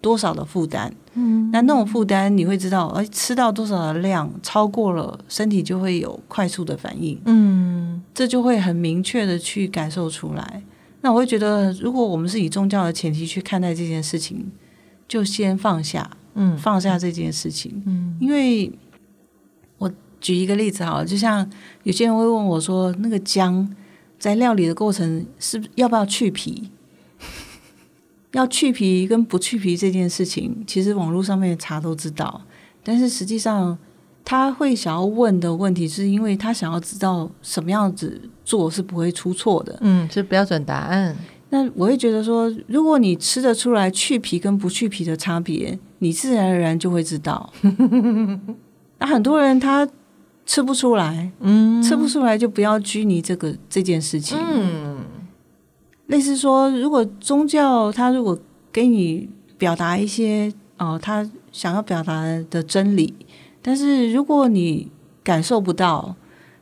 [0.03, 0.91] 多少的负担？
[1.13, 7.17] 嗯，那那种负担你会知道，而，吃到多少的量超过了，身体就会有快速的反应。
[7.23, 10.61] 嗯，这就会很明确的去感受出来。
[10.99, 14.51] 那我会觉得，如果我们是以宗教的前提去看待这件事情，
[15.07, 17.81] 就先放下，嗯，放下这件事情。
[17.85, 18.71] 嗯，因为
[19.77, 21.49] 我举一个例子好了，就像
[21.83, 23.73] 有些人会问我说，那个姜
[24.17, 26.69] 在料理的过程是要不要去皮？
[28.33, 32.41] 要去皮跟不去皮这件事情，其实网络上面查都知道。
[32.83, 33.77] 但是实际上，
[34.25, 39.77] 他会想要问的问题，是因为他想要知道什么样子做是不会出错的。
[39.81, 41.15] 嗯，是标准答案。
[41.49, 47.51] 那我会觉得说，如果你吃得出来去皮跟不去皮的差别，你自然而然就会知道。
[48.99, 49.87] 那很多人他
[50.45, 54.37] 吃不出来，嗯，吃不出来就不要拘泥这个这件事情。
[54.39, 54.97] 嗯。
[56.07, 58.37] 类似说，如果宗教他如果
[58.73, 63.13] 给你表达一些哦，他想要表达的真理，
[63.61, 64.91] 但是如果你
[65.23, 66.15] 感受不到，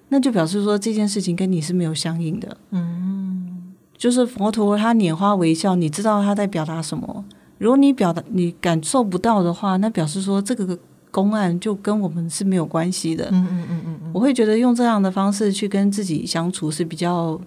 [0.10, 2.56] 那就表示说这件事情跟你是没有相应的。
[2.70, 7.26] 嗯，就是佛陀他拈花微笑，你知道他在表达什么。
[7.62, 10.78] 如果你表达你感受不到的话，那表示说这个
[11.12, 13.30] 公案就跟我们是没有关系的。
[13.32, 17.40] 嗯嗯嗯嗯，我会觉得用这样的方式去跟自己相处是比较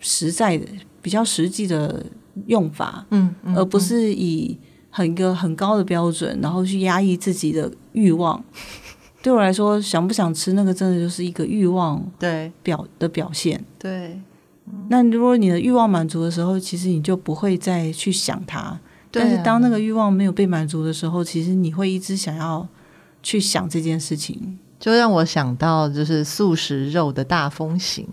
[0.00, 0.66] 实在的。
[1.00, 2.04] 比较实际的
[2.46, 4.58] 用法，嗯，嗯，而不是以
[4.90, 8.42] 很一个很高的标准，然后去压抑自己的欲望。
[9.22, 13.64] 对我来说，想不想吃那个，真的就是一个欲望对表的表现。
[13.78, 14.20] 对，
[14.88, 18.78] 那如果你的欲望满足的时候，其实你就不会再去想它。
[19.10, 22.66] 但是当那个欲望没有被满足的时候，其实你会一直想要
[23.22, 28.06] 去想这件事情，就让我想到就是素食肉的大风行。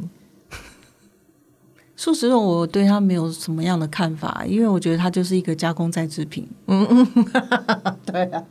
[1.97, 6.45] 素食肉，我对它没有什么样的看法，因为我觉得它就是一个加工再制品。
[6.67, 7.25] 嗯嗯，
[8.05, 8.43] 对啊，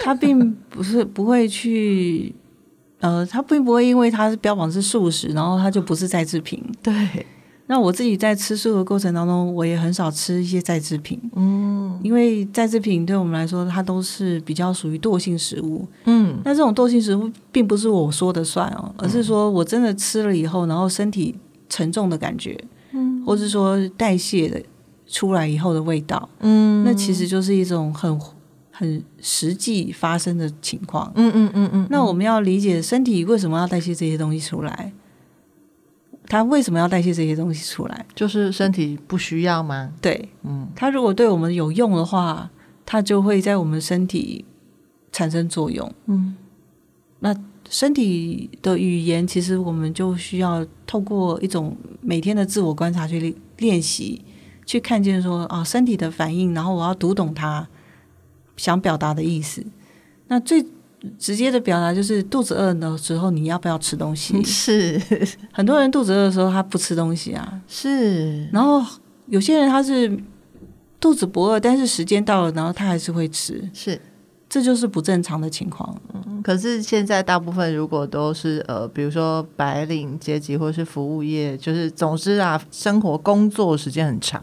[0.00, 2.34] 它并不是不会去，
[3.00, 6.62] 呃，它并不会因为它是标榜是素食，然后它就不是再制品。
[6.82, 7.26] 对，
[7.70, 21.32] 那我自己在吃素的过程当中，我也很少吃一些再制品，嗯，因为再制品对我们来说，它都是比较属于惰性食物，嗯，那这种惰性食物并不是我说的算哦，而是说我真的吃了以后，然后身体
[21.68, 22.58] 沉重的感觉，
[22.90, 24.60] 嗯，或是说代谢的
[25.06, 28.20] 出来以后的味道，嗯，那其实就是一种很
[28.72, 34.92] 很实际发生的情况，嗯嗯嗯嗯，那我们要理解身体为什么要代谢这些东西出来。
[36.30, 38.06] 他为什么要代谢这些东西出来？
[38.14, 39.92] 就是身体不需要吗？
[40.00, 42.48] 对，嗯，它如果对我们有用的话，
[42.86, 44.44] 它就会在我们身体
[45.10, 45.92] 产生作用。
[46.06, 46.36] 嗯，
[47.18, 47.34] 那
[47.68, 54.24] 身体的语言，其实我们就需要透过一种每天的自我观察去练习，
[54.64, 57.66] 去看见说啊，身体的反应，然后我要读懂它
[58.56, 59.66] 想表达的意思。
[60.28, 60.64] 那最
[61.18, 64.40] 直接的表达就是肚子饿的时候，你要不要吃东西？
[64.44, 65.00] 是
[65.52, 67.60] 很多人肚子饿的时候，他不吃东西啊。
[67.66, 68.84] 是，然后
[69.26, 70.18] 有些人他是
[70.98, 73.68] 肚子不饿，但是时间到了，然后他还是会吃。
[73.72, 74.00] 是，
[74.50, 75.96] 这就是不正常的情况。
[76.12, 84.42] 嗯，可是现在大部分如果都是呃，比如说白领阶级或是服务业，就是总之啊，生活工作时间很长，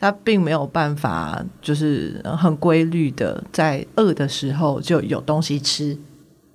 [0.00, 5.96] 他并没有办法就是很规律的在饿的时候就有东西吃，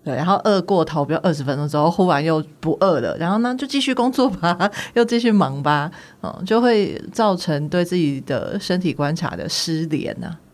[0.04, 5.89] 对，然后饿过头，比如二十分钟之后忽然又不饿了，然后呢就继续工作吧， 又继续忙吧，
[6.22, 10.51] 嗯，就会造成对自己的身体观察的失联呢、啊。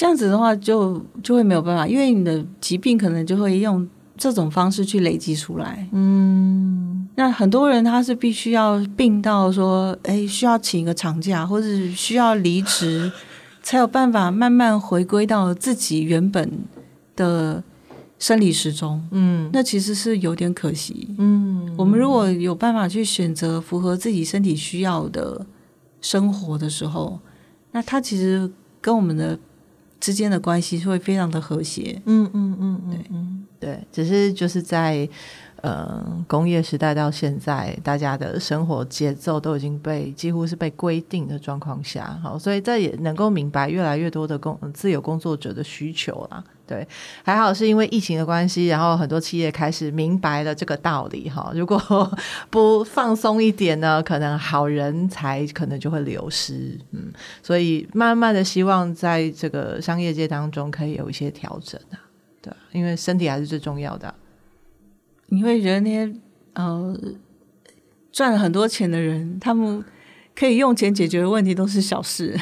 [0.00, 3.86] 这样子的话就，就就会没有办法，因为你的疾病可能就会用
[4.16, 5.86] 这种方式去累积出来。
[5.92, 13.12] 嗯，那很多人他是必须要病到说，哎，需要请一个长假，或者是需要离职，
[13.62, 16.50] 才有办法慢慢回归到自己原本
[17.14, 17.62] 的
[18.18, 19.06] 生理时钟。
[19.10, 21.14] 嗯，那其实是有点可惜。
[21.18, 25.44] 嗯，我们如果有办法去选择符合自己身体需要的
[26.00, 27.20] 生活的时候，
[27.72, 29.38] 那他其实跟我们的。
[30.00, 33.06] 之间的关系是会非常的和谐，嗯嗯嗯嗯，对。
[33.10, 35.06] 嗯对，只是就是在
[35.56, 46.42] 呃工业时代到现在，大家的生活节奏都已经被几乎是被规定的状况下，好，所以这也能够明白越来越多的工自由工作者的需求啦。
[46.70, 46.86] 对，
[47.24, 51.50] 还好是因为疫情的关系，然后很多企业开始明白了这个道理哈。
[51.52, 51.76] 如果
[52.48, 56.78] 不放松一点呢，可能好人才可能就会流失。
[56.92, 57.12] 嗯，
[57.42, 61.98] 所以慢慢的希望在这个商业界当中可以有一些调整啊。
[62.40, 64.14] 对，因为身体还是最重要的。
[65.26, 66.14] 你会觉得那些
[66.52, 66.96] 呃
[68.12, 69.84] 赚了很多钱的人，他们。
[70.40, 72.34] 可以用钱解决的问题都是小事，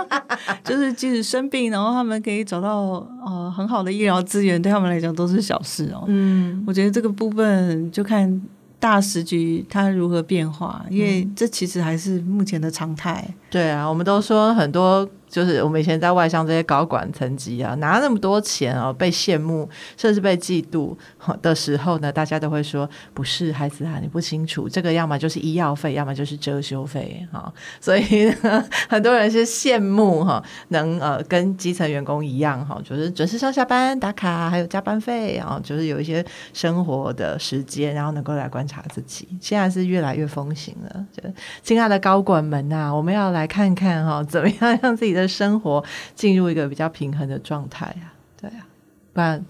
[0.64, 6.04] 就是即使生病，然后他们可以找到呃很好的医疗资源，对他们来讲都是小事哦。
[6.06, 8.40] 嗯，我觉得这个部分就看
[8.80, 13.22] 大时局它如何变化，因为这其实还是目前的常态。
[13.50, 15.06] 对啊，我们都说很多。
[15.26, 20.96] 就是我们以前在外商这些高管层级啊，拿那么多钱啊，被羡慕甚至被嫉妒
[21.42, 39.28] 的时候呢，大家都会说：“不是孩子啊，你不清楚，这个要么就是医药费，要么就是遮羞费。”哈，所以呢， 很多人是羡慕哈，能呃跟基层员工一样哈，就是准时上下班打卡，还有加班费，然后就是有一些生活的时间，然后能够来观察自己。
[39.40, 41.22] 现在是越来越风行了，就
[41.62, 45.28] 亲爱的高管们呐、啊，我们要来看看哈，怎么样让自己的。
[45.34, 45.82] 生活
[46.14, 48.64] 进入一个比较平衡的状态啊，对啊，
[49.12, 49.44] 不然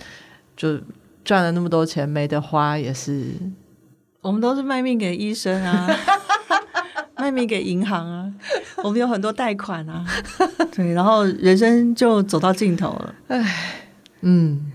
[0.57, 0.81] 就
[1.25, 3.33] 赚了那么多钱没得花，也是
[4.21, 5.89] 我们都是卖命给医生啊，
[7.17, 8.33] 卖命给银行啊，
[8.83, 10.05] 我们有很多贷款啊，
[10.71, 13.83] 对，然后人生就走到尽头了，唉，
[14.21, 14.73] 嗯，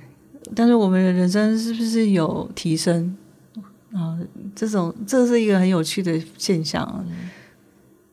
[0.56, 3.16] 但是我们的人生是不是有提升
[3.94, 4.18] 啊？
[4.56, 7.06] 这种这是一个很有趣的现象。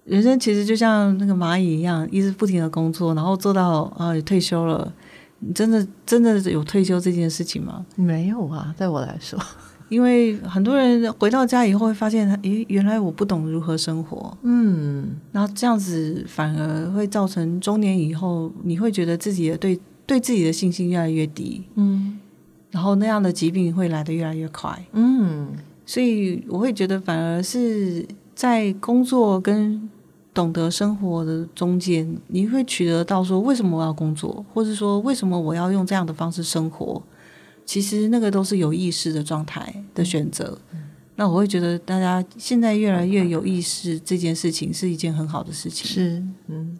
[0.05, 4.93] 人生其实就像那个蚂蚁一样，一直不停的工作，然后做到啊，你退休了。
[5.41, 7.85] 你真的真的有退休这件事情吗？
[7.95, 9.39] 没有啊，在我来说，
[9.89, 14.37] 因为很多人回到家以后会发现，诶，原来我不懂如何生活。
[14.43, 21.65] 嗯，然后这样子反而会造成中年以后，你会觉得自己的对对自己的信心越来越低。
[21.75, 22.19] 嗯，
[22.71, 24.87] 然后那样的疾病会来得越来越快。
[24.93, 25.49] 嗯，
[25.85, 29.89] 所以我会觉得反而是在工作跟
[30.37, 37.03] 懂得生活的中间，你会取得到说，为什么我要工作，或者说为什么我要用这样的方式生活？
[37.65, 40.59] 其实那个都是有意识的状态的选择。
[40.75, 40.83] 嗯、
[41.17, 45.87] 那我会觉得大家现在越来越有意识，这件事情是一件很好的事情。
[45.87, 46.79] 是，嗯，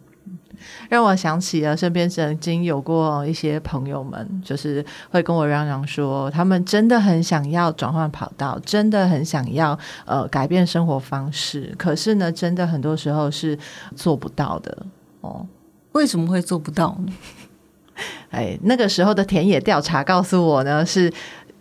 [0.89, 13.57] 让我想起了身边曾经有过一些朋友们，就是会跟我嚷嚷说，他们真的很想要转换跑道，真的很想要呃改变生活方式，可是呢，真的很多时候是
[13.95, 14.85] 做不到的
[15.21, 15.45] 哦。
[15.93, 17.13] 为什么会做不到呢？
[18.29, 21.11] 哎，那个时候的田野调查告诉我呢，是。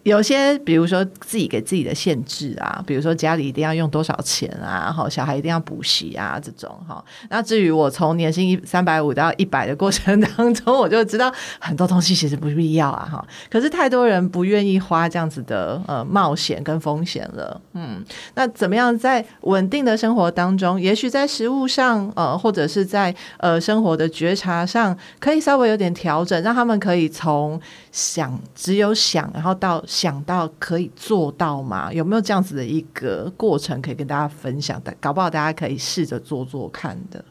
[0.06, 7.04] 有些，比如说自己给自己的限制啊，比如说家里一定要用多少钱啊，好，小孩一定要补习啊，这种哈。
[7.28, 13.26] 那至于我从年薪一三百五到一百的过程当中，我就知道很多东西其实不必要啊，哈。
[13.50, 18.04] 可是太多人不愿意花这样子的呃冒险跟风险了，嗯。
[18.36, 29.82] 那怎么样在稳定的生活当中，也许在食物上，呃，或者是在呃生活的觉察上，可以稍微有点调整，让他们可以从想只有想，然后到。
[29.96, 31.90] 想到可以做到吗？
[31.90, 34.94] 有没有这样子的一个过程可以跟大家分享的？
[35.00, 37.24] 搞不好大家可以试着做做看的。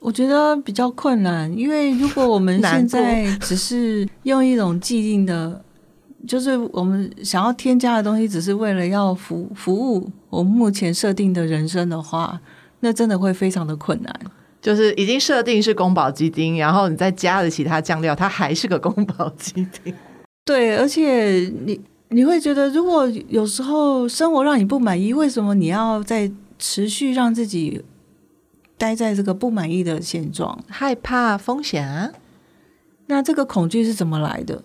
[0.00, 5.62] 我觉得比较困难，因为如果我们现在只是用一种既定的，
[6.26, 12.40] 就是我们想要添加的东西，只是为了要服服务我们目前设定的人生的话，
[12.80, 14.20] 那真的会非常的困难。
[14.62, 19.94] 就是已经设定是宫保鸡丁，然后你再加了其他酱料，它还是个宫保鸡丁。
[20.46, 21.78] 对，而且你。
[22.10, 27.84] 你会觉得，如果有时候生活让你不满意，为什么你要在持续让自己
[28.78, 30.58] 待在这个不满意的现状？
[30.68, 32.10] 害怕风险啊？
[33.06, 34.62] 那这个恐惧是怎么来的？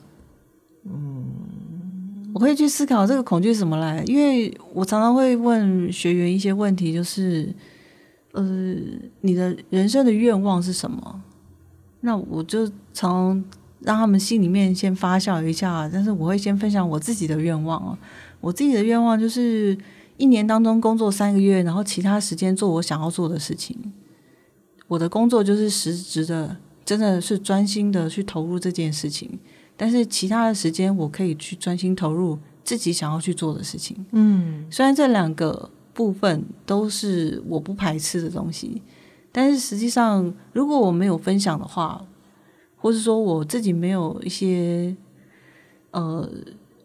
[0.86, 1.26] 嗯，
[2.34, 7.54] 我会去思考这个恐惧是怎么来，因为我常常会问学员一些问题，就是
[8.32, 8.44] 呃，
[9.20, 11.22] 你的人生的愿望是什么？
[12.00, 13.44] 那我就常。
[13.84, 17.98] 让他们心里面先发酵一下，但是我会先分享我自己的愿望哦。
[18.40, 19.78] 我自己的愿望就是
[20.18, 23.78] 一年当中工作三个月，然后其他时间做我想要做的事情。
[24.88, 26.56] 我的工作就是实质的，
[26.86, 29.40] 真的是专心的去投入这件事情。
[29.76, 34.06] 但是其他的时间我可以去专心投入自己想要去做的事情。
[34.12, 38.82] 嗯，虽然这两个部分都是我不排斥的东西，
[39.32, 42.06] 但是实际上如果我没有分享的话。
[42.84, 44.94] 或是说我自己没有一些
[45.92, 46.30] 呃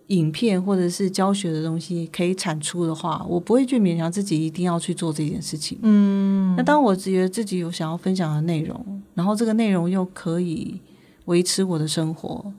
[0.06, 5.76] 影片或者是教学的东西可以产出的话，我不会去勉强自己一定要去做这件事情。
[5.82, 10.80] 嗯，那当我觉得自己有想要分享的内容，然后这个内容又可以
[11.24, 12.52] 维持我的生活，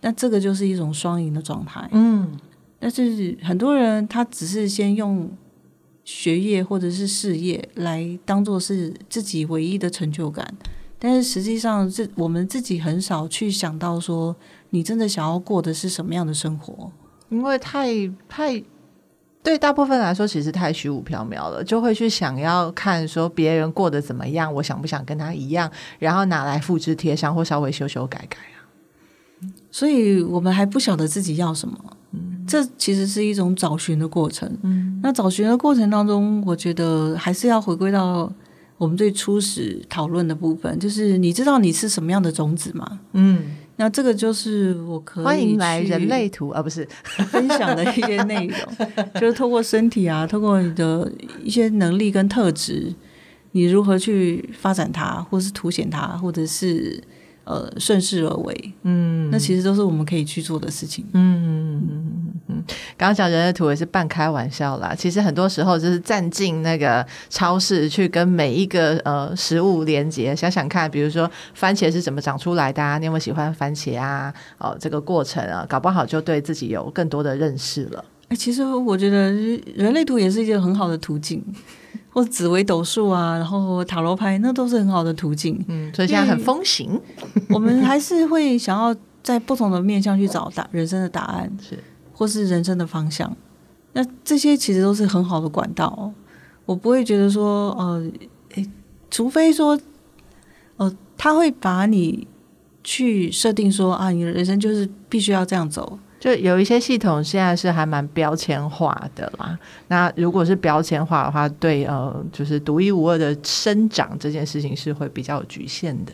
[0.00, 1.88] 那这个就是一种双赢的状态。
[1.90, 2.38] 嗯，
[2.78, 5.28] 但是很多人他只是先用
[6.04, 10.54] 学业或者是事业来当做是自己唯一的成就感。
[11.06, 14.34] 但是实际上，这我们自己很少去想到说，
[14.70, 16.90] 你真的想要过的是什么样的生活？
[17.28, 18.64] 因为太太
[19.42, 28.64] 对大部分来说，其实太虚无缥缈了，就会去想要看说别人过得怎么样，我想不想跟他一样，然后拿来复制贴上或稍微修修改改啊。
[29.70, 31.78] 所以我们还不晓得自己要什么，
[32.12, 34.50] 嗯，这其实是一种找寻的过程。
[34.62, 38.32] 嗯，那找寻的过程当中，我觉得还是要回归到。
[38.76, 43.00] 我们最初始讨论的部分，就是你知道你是什么样的种子吗？
[43.12, 43.42] 嗯，
[43.76, 46.86] 那这个就是我可以欢迎来人类图啊，不是
[47.30, 48.88] 分享的一些内容，
[49.20, 51.10] 就是透过身体啊，透过你的
[51.42, 52.92] 一些能力跟特质，
[53.52, 57.02] 你如何去发展它，或是凸显它，或者是。
[57.44, 62.64] 呃，顺势而为，嗯，那其实都是我们可以去做的事情，嗯嗯嗯嗯。
[62.96, 72.96] 刚刚讲人类图也是半开玩笑啦，其实很多时候就是站进那个超市去跟每一个呃食物连接，想想看，比如说番茄是怎么长出来的啊？
[72.96, 74.32] 你有没有喜欢番茄啊？
[74.58, 78.02] 哦，这个过程啊，搞不好就对自己有更多的认识了。
[78.28, 79.30] 哎，其实我觉得
[79.74, 81.44] 人类图也是一个很好的途径。
[82.14, 85.62] 或紫微斗数啊，然后塔罗牌，那都是很好的途径。
[85.66, 87.00] 嗯，所以现在很风行。
[87.50, 91.76] 我们还是会想要在不同的面向去找答 人生的答案，是
[92.12, 93.36] 或是人生的方向。
[93.94, 96.12] 那这些其实都是很好的管道。
[96.66, 98.10] 我不会觉得说，呃，
[98.54, 98.70] 诶，
[99.10, 99.76] 除非说，
[100.76, 102.28] 呃，他会把你
[102.84, 105.98] 去设定说啊，你的人生就是必须要这样走。
[106.24, 109.58] 就有一些系统现在是还蛮标签化的啦。
[109.88, 116.12] 那如果是标签化的话，对呃，就是独一无二的生长这件事情是会比较有局限的。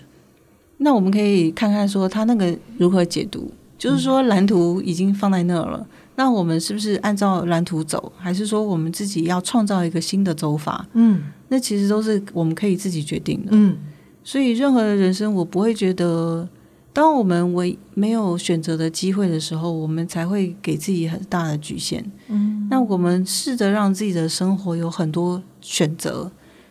[0.79, 5.87] 那我们可以看看说他那个如何解读，就是说蓝图已经放在那儿了，嗯、
[6.17, 10.85] 那我们是不是按照蓝图走，还是说我们自己要创造一个新的走法？
[10.95, 13.51] 嗯，那其实都是我们可以自己决定的。
[13.53, 13.77] 嗯，
[14.25, 16.49] 所以任何的人生，我不会觉得。
[16.93, 22.05] 当我们为没有选择的机会的时候，我们才会给自己很大的局限。
[22.29, 26.31] 嗯，那我们试着让自己的生活有很多选择，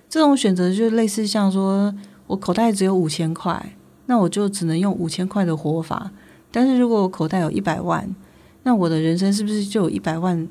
[0.09, 1.93] 这种选择就类似像说，
[2.28, 3.74] 我口袋只有五千块，
[4.07, 6.11] 那我就只能用五千块的活法。
[6.51, 8.13] 但是如果我口袋有一百万，
[8.63, 10.47] 那我的人生是不是就有一百万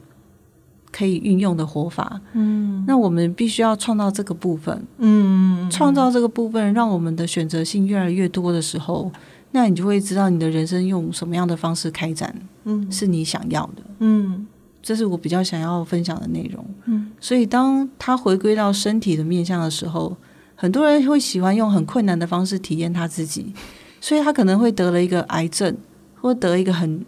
[0.90, 2.20] 可以运用的活法？
[2.32, 9.12] 嗯，那我们必须要创造这个部分，嗯，创造这个部分，让我们的选择性越来越多的时候，
[9.50, 12.34] 那你就会知道你的人生用什么样的方式开展，
[12.64, 14.46] 嗯，是你想要的，嗯，
[14.82, 20.16] 这是我比较想要分享的内容，嗯，所以当他回归到身体的面向的时候，
[20.54, 23.52] 很多人会喜欢用很困难的方式体验他自己，
[24.00, 25.76] 所以他可能会得了一个癌症，
[26.20, 27.04] 或得一个很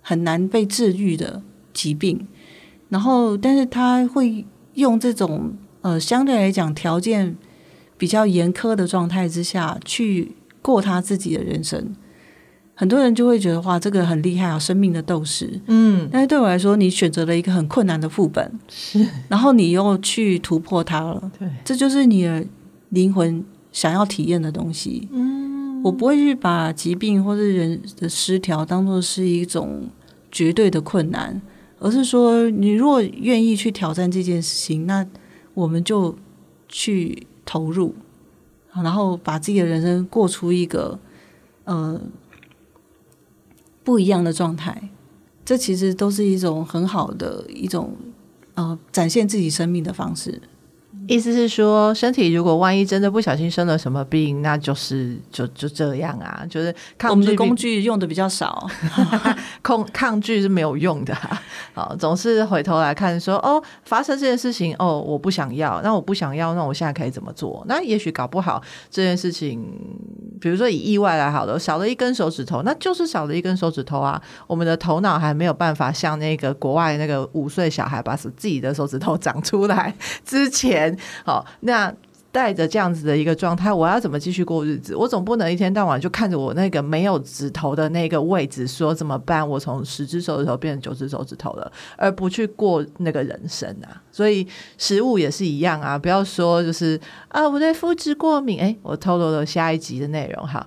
[0.00, 2.26] 很难被治愈的疾病，
[2.88, 5.52] 然后但是他会用这种
[5.82, 7.36] 呃相对来讲条件
[7.96, 10.32] 比较严苛的状态之下去
[10.62, 11.94] 过他自己的人生，
[12.74, 15.60] 很多人就会觉得哇，这个很厉害啊，生命的斗士。
[15.66, 22.44] 嗯，但是对我来说，你选择了一个很困难的副本，是，然后你又去突破它了，对，这就是你的
[22.90, 25.08] 灵魂想要体验的东西。
[25.12, 29.88] 嗯，我不会去把疾病或者人的失调当做是一种
[30.30, 31.40] 绝对的困难，
[31.78, 35.06] 而是说，你如果愿意去挑战这件事情，那
[35.54, 36.16] 我们就
[36.68, 37.94] 去投入。
[38.82, 40.98] 然后把自己的人生过出一个
[41.64, 42.00] 呃
[43.84, 44.90] 不一样的状态，
[45.44, 47.96] 这其实都是一种很好的一种
[48.54, 50.40] 呃展现自己生命的方式。
[51.08, 58.68] 意思是说，身体如果万一真的不小心生了什么病，那就是就就这样啊，就是抗，我们的工具用的比较少，
[59.64, 61.16] 抗抗拒是没有用的。
[61.72, 67.64] 好，总是回头来看说，哦，发生这件事情，哦，我不想要，那我不想要，那我现在可以怎么做？
[67.66, 69.66] 那也许搞不好这件事情，
[70.38, 74.20] 比如说以意外来好了，少了一根手指头，那就是少了一根手指头啊。
[74.46, 80.97] 我们的头脑还没有办法像那个国外那个五岁小孩把自己的手指头长出来 之前。
[81.24, 81.92] 好，那
[82.38, 84.94] 带着这样子的一个状态，我要怎么继续过日子？
[84.94, 89.46] 我总不能一天到晚就看着我那个没有指头的那个位置，说怎么办？
[89.46, 93.90] 我从十只手指头变成九只手指头了，而不去过那个人生啊！
[94.12, 100.64] 所以食物也是一样啊，不要说就是啊，我对麸质过敏，哎，我透露了下一集的内容哈，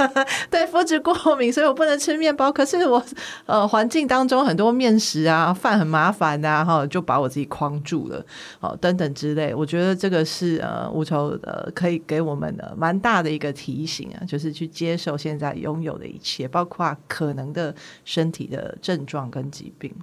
[0.50, 2.52] 对麸质过敏，所以我不能吃面包。
[2.52, 3.02] 可是我
[3.46, 8.22] 呃环境当中很多面食啊，饭很麻烦啊，哈，就把我自己框住了，
[8.60, 9.54] 好，等等之类。
[9.54, 19.94] 我觉得这个是呃无愁呃可以给我们的蛮大的一个提醒啊，就是去接受现在拥有的一切，包括可能的身体的症状跟疾病。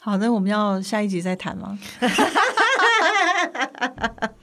[0.00, 1.78] 好，那我们要下一集再谈吗？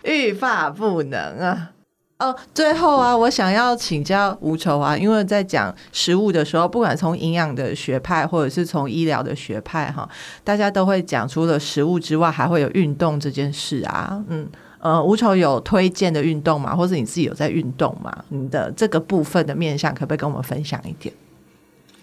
[0.04, 1.72] 欲罢不能啊！
[2.18, 10.08] 哦，最后啊，我想要请教吴愁啊，因为在讲食物的时候，不管从营养的学派，或者是从医疗的学派，哈，
[10.44, 14.24] 大家都会讲，除了食物之外，还会有运动这件事啊。
[14.30, 14.48] 嗯，
[14.82, 16.76] 呃，吴愁有推荐的运动吗？
[16.76, 18.26] 或者你自己有在运动吗？
[18.30, 21.14] 你的这个部分的面向，可不可以跟我们分享一点？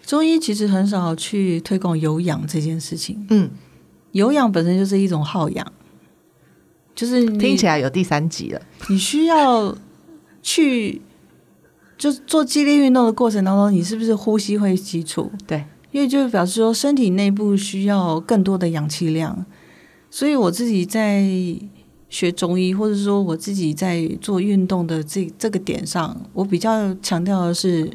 [0.06, 3.26] 中医其实很少去推广有氧这件事情。
[3.30, 3.50] 嗯，
[4.12, 5.72] 有氧本身就是一种耗氧，
[6.94, 8.62] 就是听起来有第三集了。
[8.88, 9.76] 你需要
[10.40, 11.02] 去
[11.98, 15.32] 就做激烈运动的过程当中，你是不是呼吸会急促？
[15.48, 19.44] 对，因为就表示说身体内部需要更多的氧气量。
[20.10, 21.22] 所以我自己在
[22.08, 27.90] 学中医，或者说我自己在做运动的这这个点上，我比较强调的是。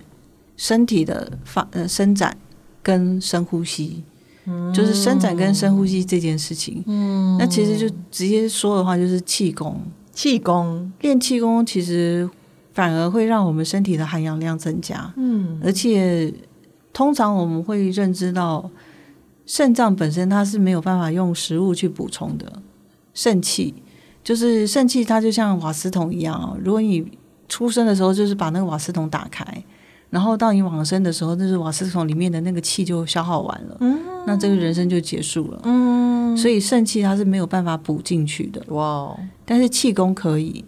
[0.56, 2.38] 身体的发呃伸展
[2.84, 4.04] 跟深呼吸，
[4.46, 9.82] 嗯，就是伸展跟深呼吸这件事情，嗯，那其实就直接说的话就是气功，
[10.14, 10.94] 气功。
[11.02, 12.30] 练气功其实
[12.72, 16.32] 反而会让我们身体的含氧量增加，嗯，而且
[16.94, 18.70] 通常我们会认知到
[19.48, 22.62] 肾脏本身它是没有办法用食物去补充的，
[23.16, 23.74] 肾气
[24.24, 27.06] 就是肾气它就像瓦斯桶一样，如果你
[27.48, 29.46] 出生的时候就是把那个瓦斯桶打开。
[30.10, 33.98] 然后到你往生的时候，就是瓦斯桶里面的那个气就消耗完了，嗯，
[34.28, 40.64] 那这个人生就结束了，嗯，所以肾气它是没有办法补进去的，哇，但是气功可以，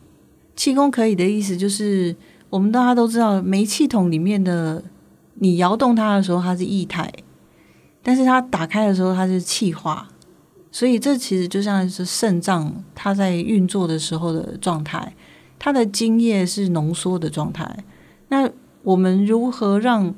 [0.55, 2.15] 气功可以的意思就是，
[2.49, 4.83] 我们大家都知道，煤气桶里面的
[5.35, 7.13] 你摇动它的时候，它是液态，
[8.01, 10.07] 但是它打开的时候，它是气化，
[10.75, 15.15] 所以这其实就像是肾脏它在运作的时候的状态，
[15.57, 17.85] 它的精液是浓缩的状态，
[18.27, 18.51] 那。
[18.85, 20.13] 我们如何让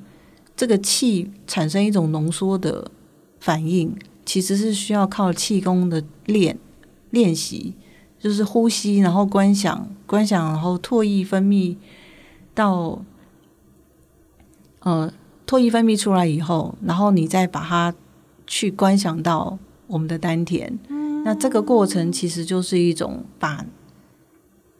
[0.53, 2.91] 这个气产生一种浓缩的
[3.39, 3.97] 反应？
[4.25, 6.59] 其实是需要靠气功的练
[7.11, 7.75] 练习，
[8.19, 11.77] 就是呼吸，然后观想，观想，然后唾液分泌
[12.53, 13.01] 到，
[14.79, 15.13] 呃，
[15.47, 17.95] 唾液分泌出来以后，然后你再把它
[18.45, 19.57] 去观想到
[19.87, 20.77] 我们的丹田。
[21.25, 23.65] 那这个过程其实就是一种把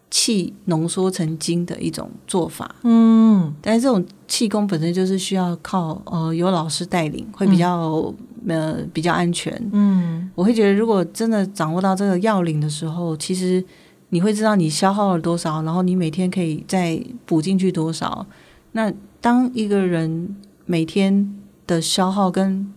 [0.10, 2.76] 气浓缩成精的一种做法。
[2.84, 8.14] 嗯，但是这种气功本身就是需要靠呃有老师带领，会比较、
[8.46, 9.54] 嗯、呃比较安全。
[9.74, 13.62] 嗯，我会觉得如果真的掌握到这个要领的时候，其实
[14.10, 18.26] 你会知道你消耗了多少，然后你每天可以再补进去多少。
[18.72, 20.34] 那当一个人
[20.66, 21.36] 每天
[21.66, 22.72] 的消耗跟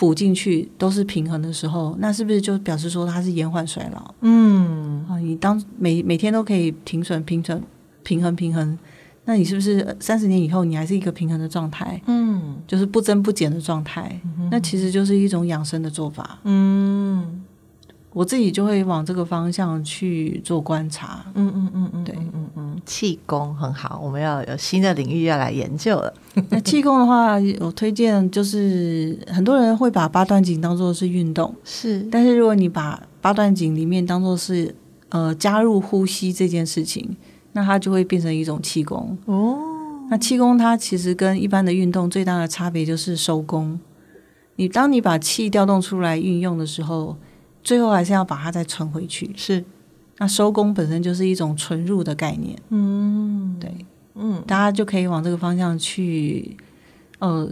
[0.00, 4.14] 补进去都是平衡的时候，那是不是就表示说它是延缓衰老？
[4.22, 7.62] 嗯啊，你当每每天都可以停损、平衡、
[8.02, 8.78] 平衡、平衡，
[9.26, 12.00] 那你是不是三十年以后你还是一个平衡的状态？
[12.06, 14.48] 嗯，就是不增不减的状态，嗯。
[14.50, 16.38] 那其实就是一种养生的做法。
[16.44, 17.42] 嗯。
[18.12, 26.12] 我自己就会往这个方向去做观察，嗯嗯嗯嗯，对，嗯嗯，气功很好，我们要有新的领域要来研究了。
[26.48, 34.74] 那气功的话，我推荐就是很多人会把八段锦当做是运动，是，但是如果你把八段锦里面当做是
[35.10, 37.16] 呃加入呼吸这件事情，
[37.52, 39.56] 那它就会变成一种气功哦。
[40.10, 43.78] 那气功它其实跟一般的运动最大的差别就是收功。
[44.56, 47.16] 你当你把气调动出来运用的时候。
[47.62, 49.64] 最后还是要把它再存回去，是。
[50.18, 53.74] 那收工本身就是一种存入的概念，嗯，对，
[54.14, 56.54] 嗯，大家就可以往这个方向去，
[57.20, 57.48] 呃，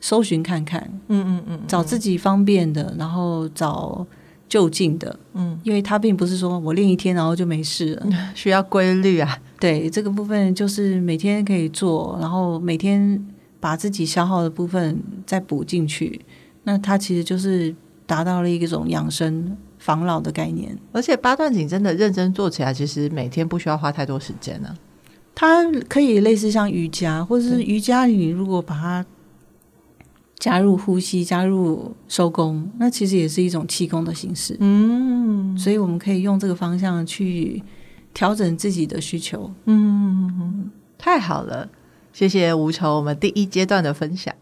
[0.00, 4.06] 搜寻看看，嗯嗯嗯，找自己方便的，然后找
[4.48, 9.36] 就近的，嗯，因为它并不是说我练一天然后就没事了， 需要规律啊。
[9.58, 13.20] 对，这个部分就是每天可以做，然后每天
[13.58, 16.20] 把自己消耗的部分再补进去，
[16.62, 17.74] 那它其实就是。
[18.06, 24.78] 达到了一种养生防老的概念，而且八段锦真的认真做起来，其实每天不需要花太多时间呢、啊。
[25.34, 29.04] 它可以类似像瑜伽，或者是瑜伽，你如果把它
[30.38, 34.56] 加入呼吸、加入收功，那其实也是一种气功的形式。
[34.60, 37.62] 嗯，所以我们可以用这个方向去
[38.14, 39.52] 调整自己的需求。
[39.64, 41.68] 嗯，太好了。
[42.16, 44.34] 谢谢无愁，我们第一阶段的分享。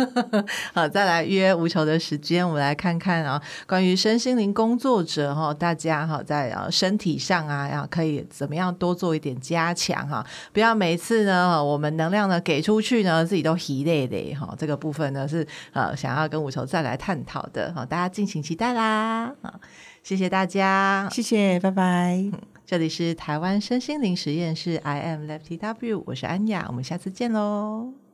[0.74, 14.54] 好，再来约无愁的时间，我们来看看啊，关于身心灵工作者哈，大家哈在啊身体上啊，要可以怎么样多做一点加强哈，不要每次呢我们能量呢给出去呢，自己都疲累累哈。
[14.58, 19.32] 这个部分呢是呃想要跟无愁再来探讨的哈，大家敬请期待啦。
[19.40, 19.54] 好，
[20.02, 22.55] 谢谢大家，谢谢，拜拜。
[22.66, 28.05] 这里是台湾身心灵实验室，I am Lefty W，我是安雅，我们下次见喽。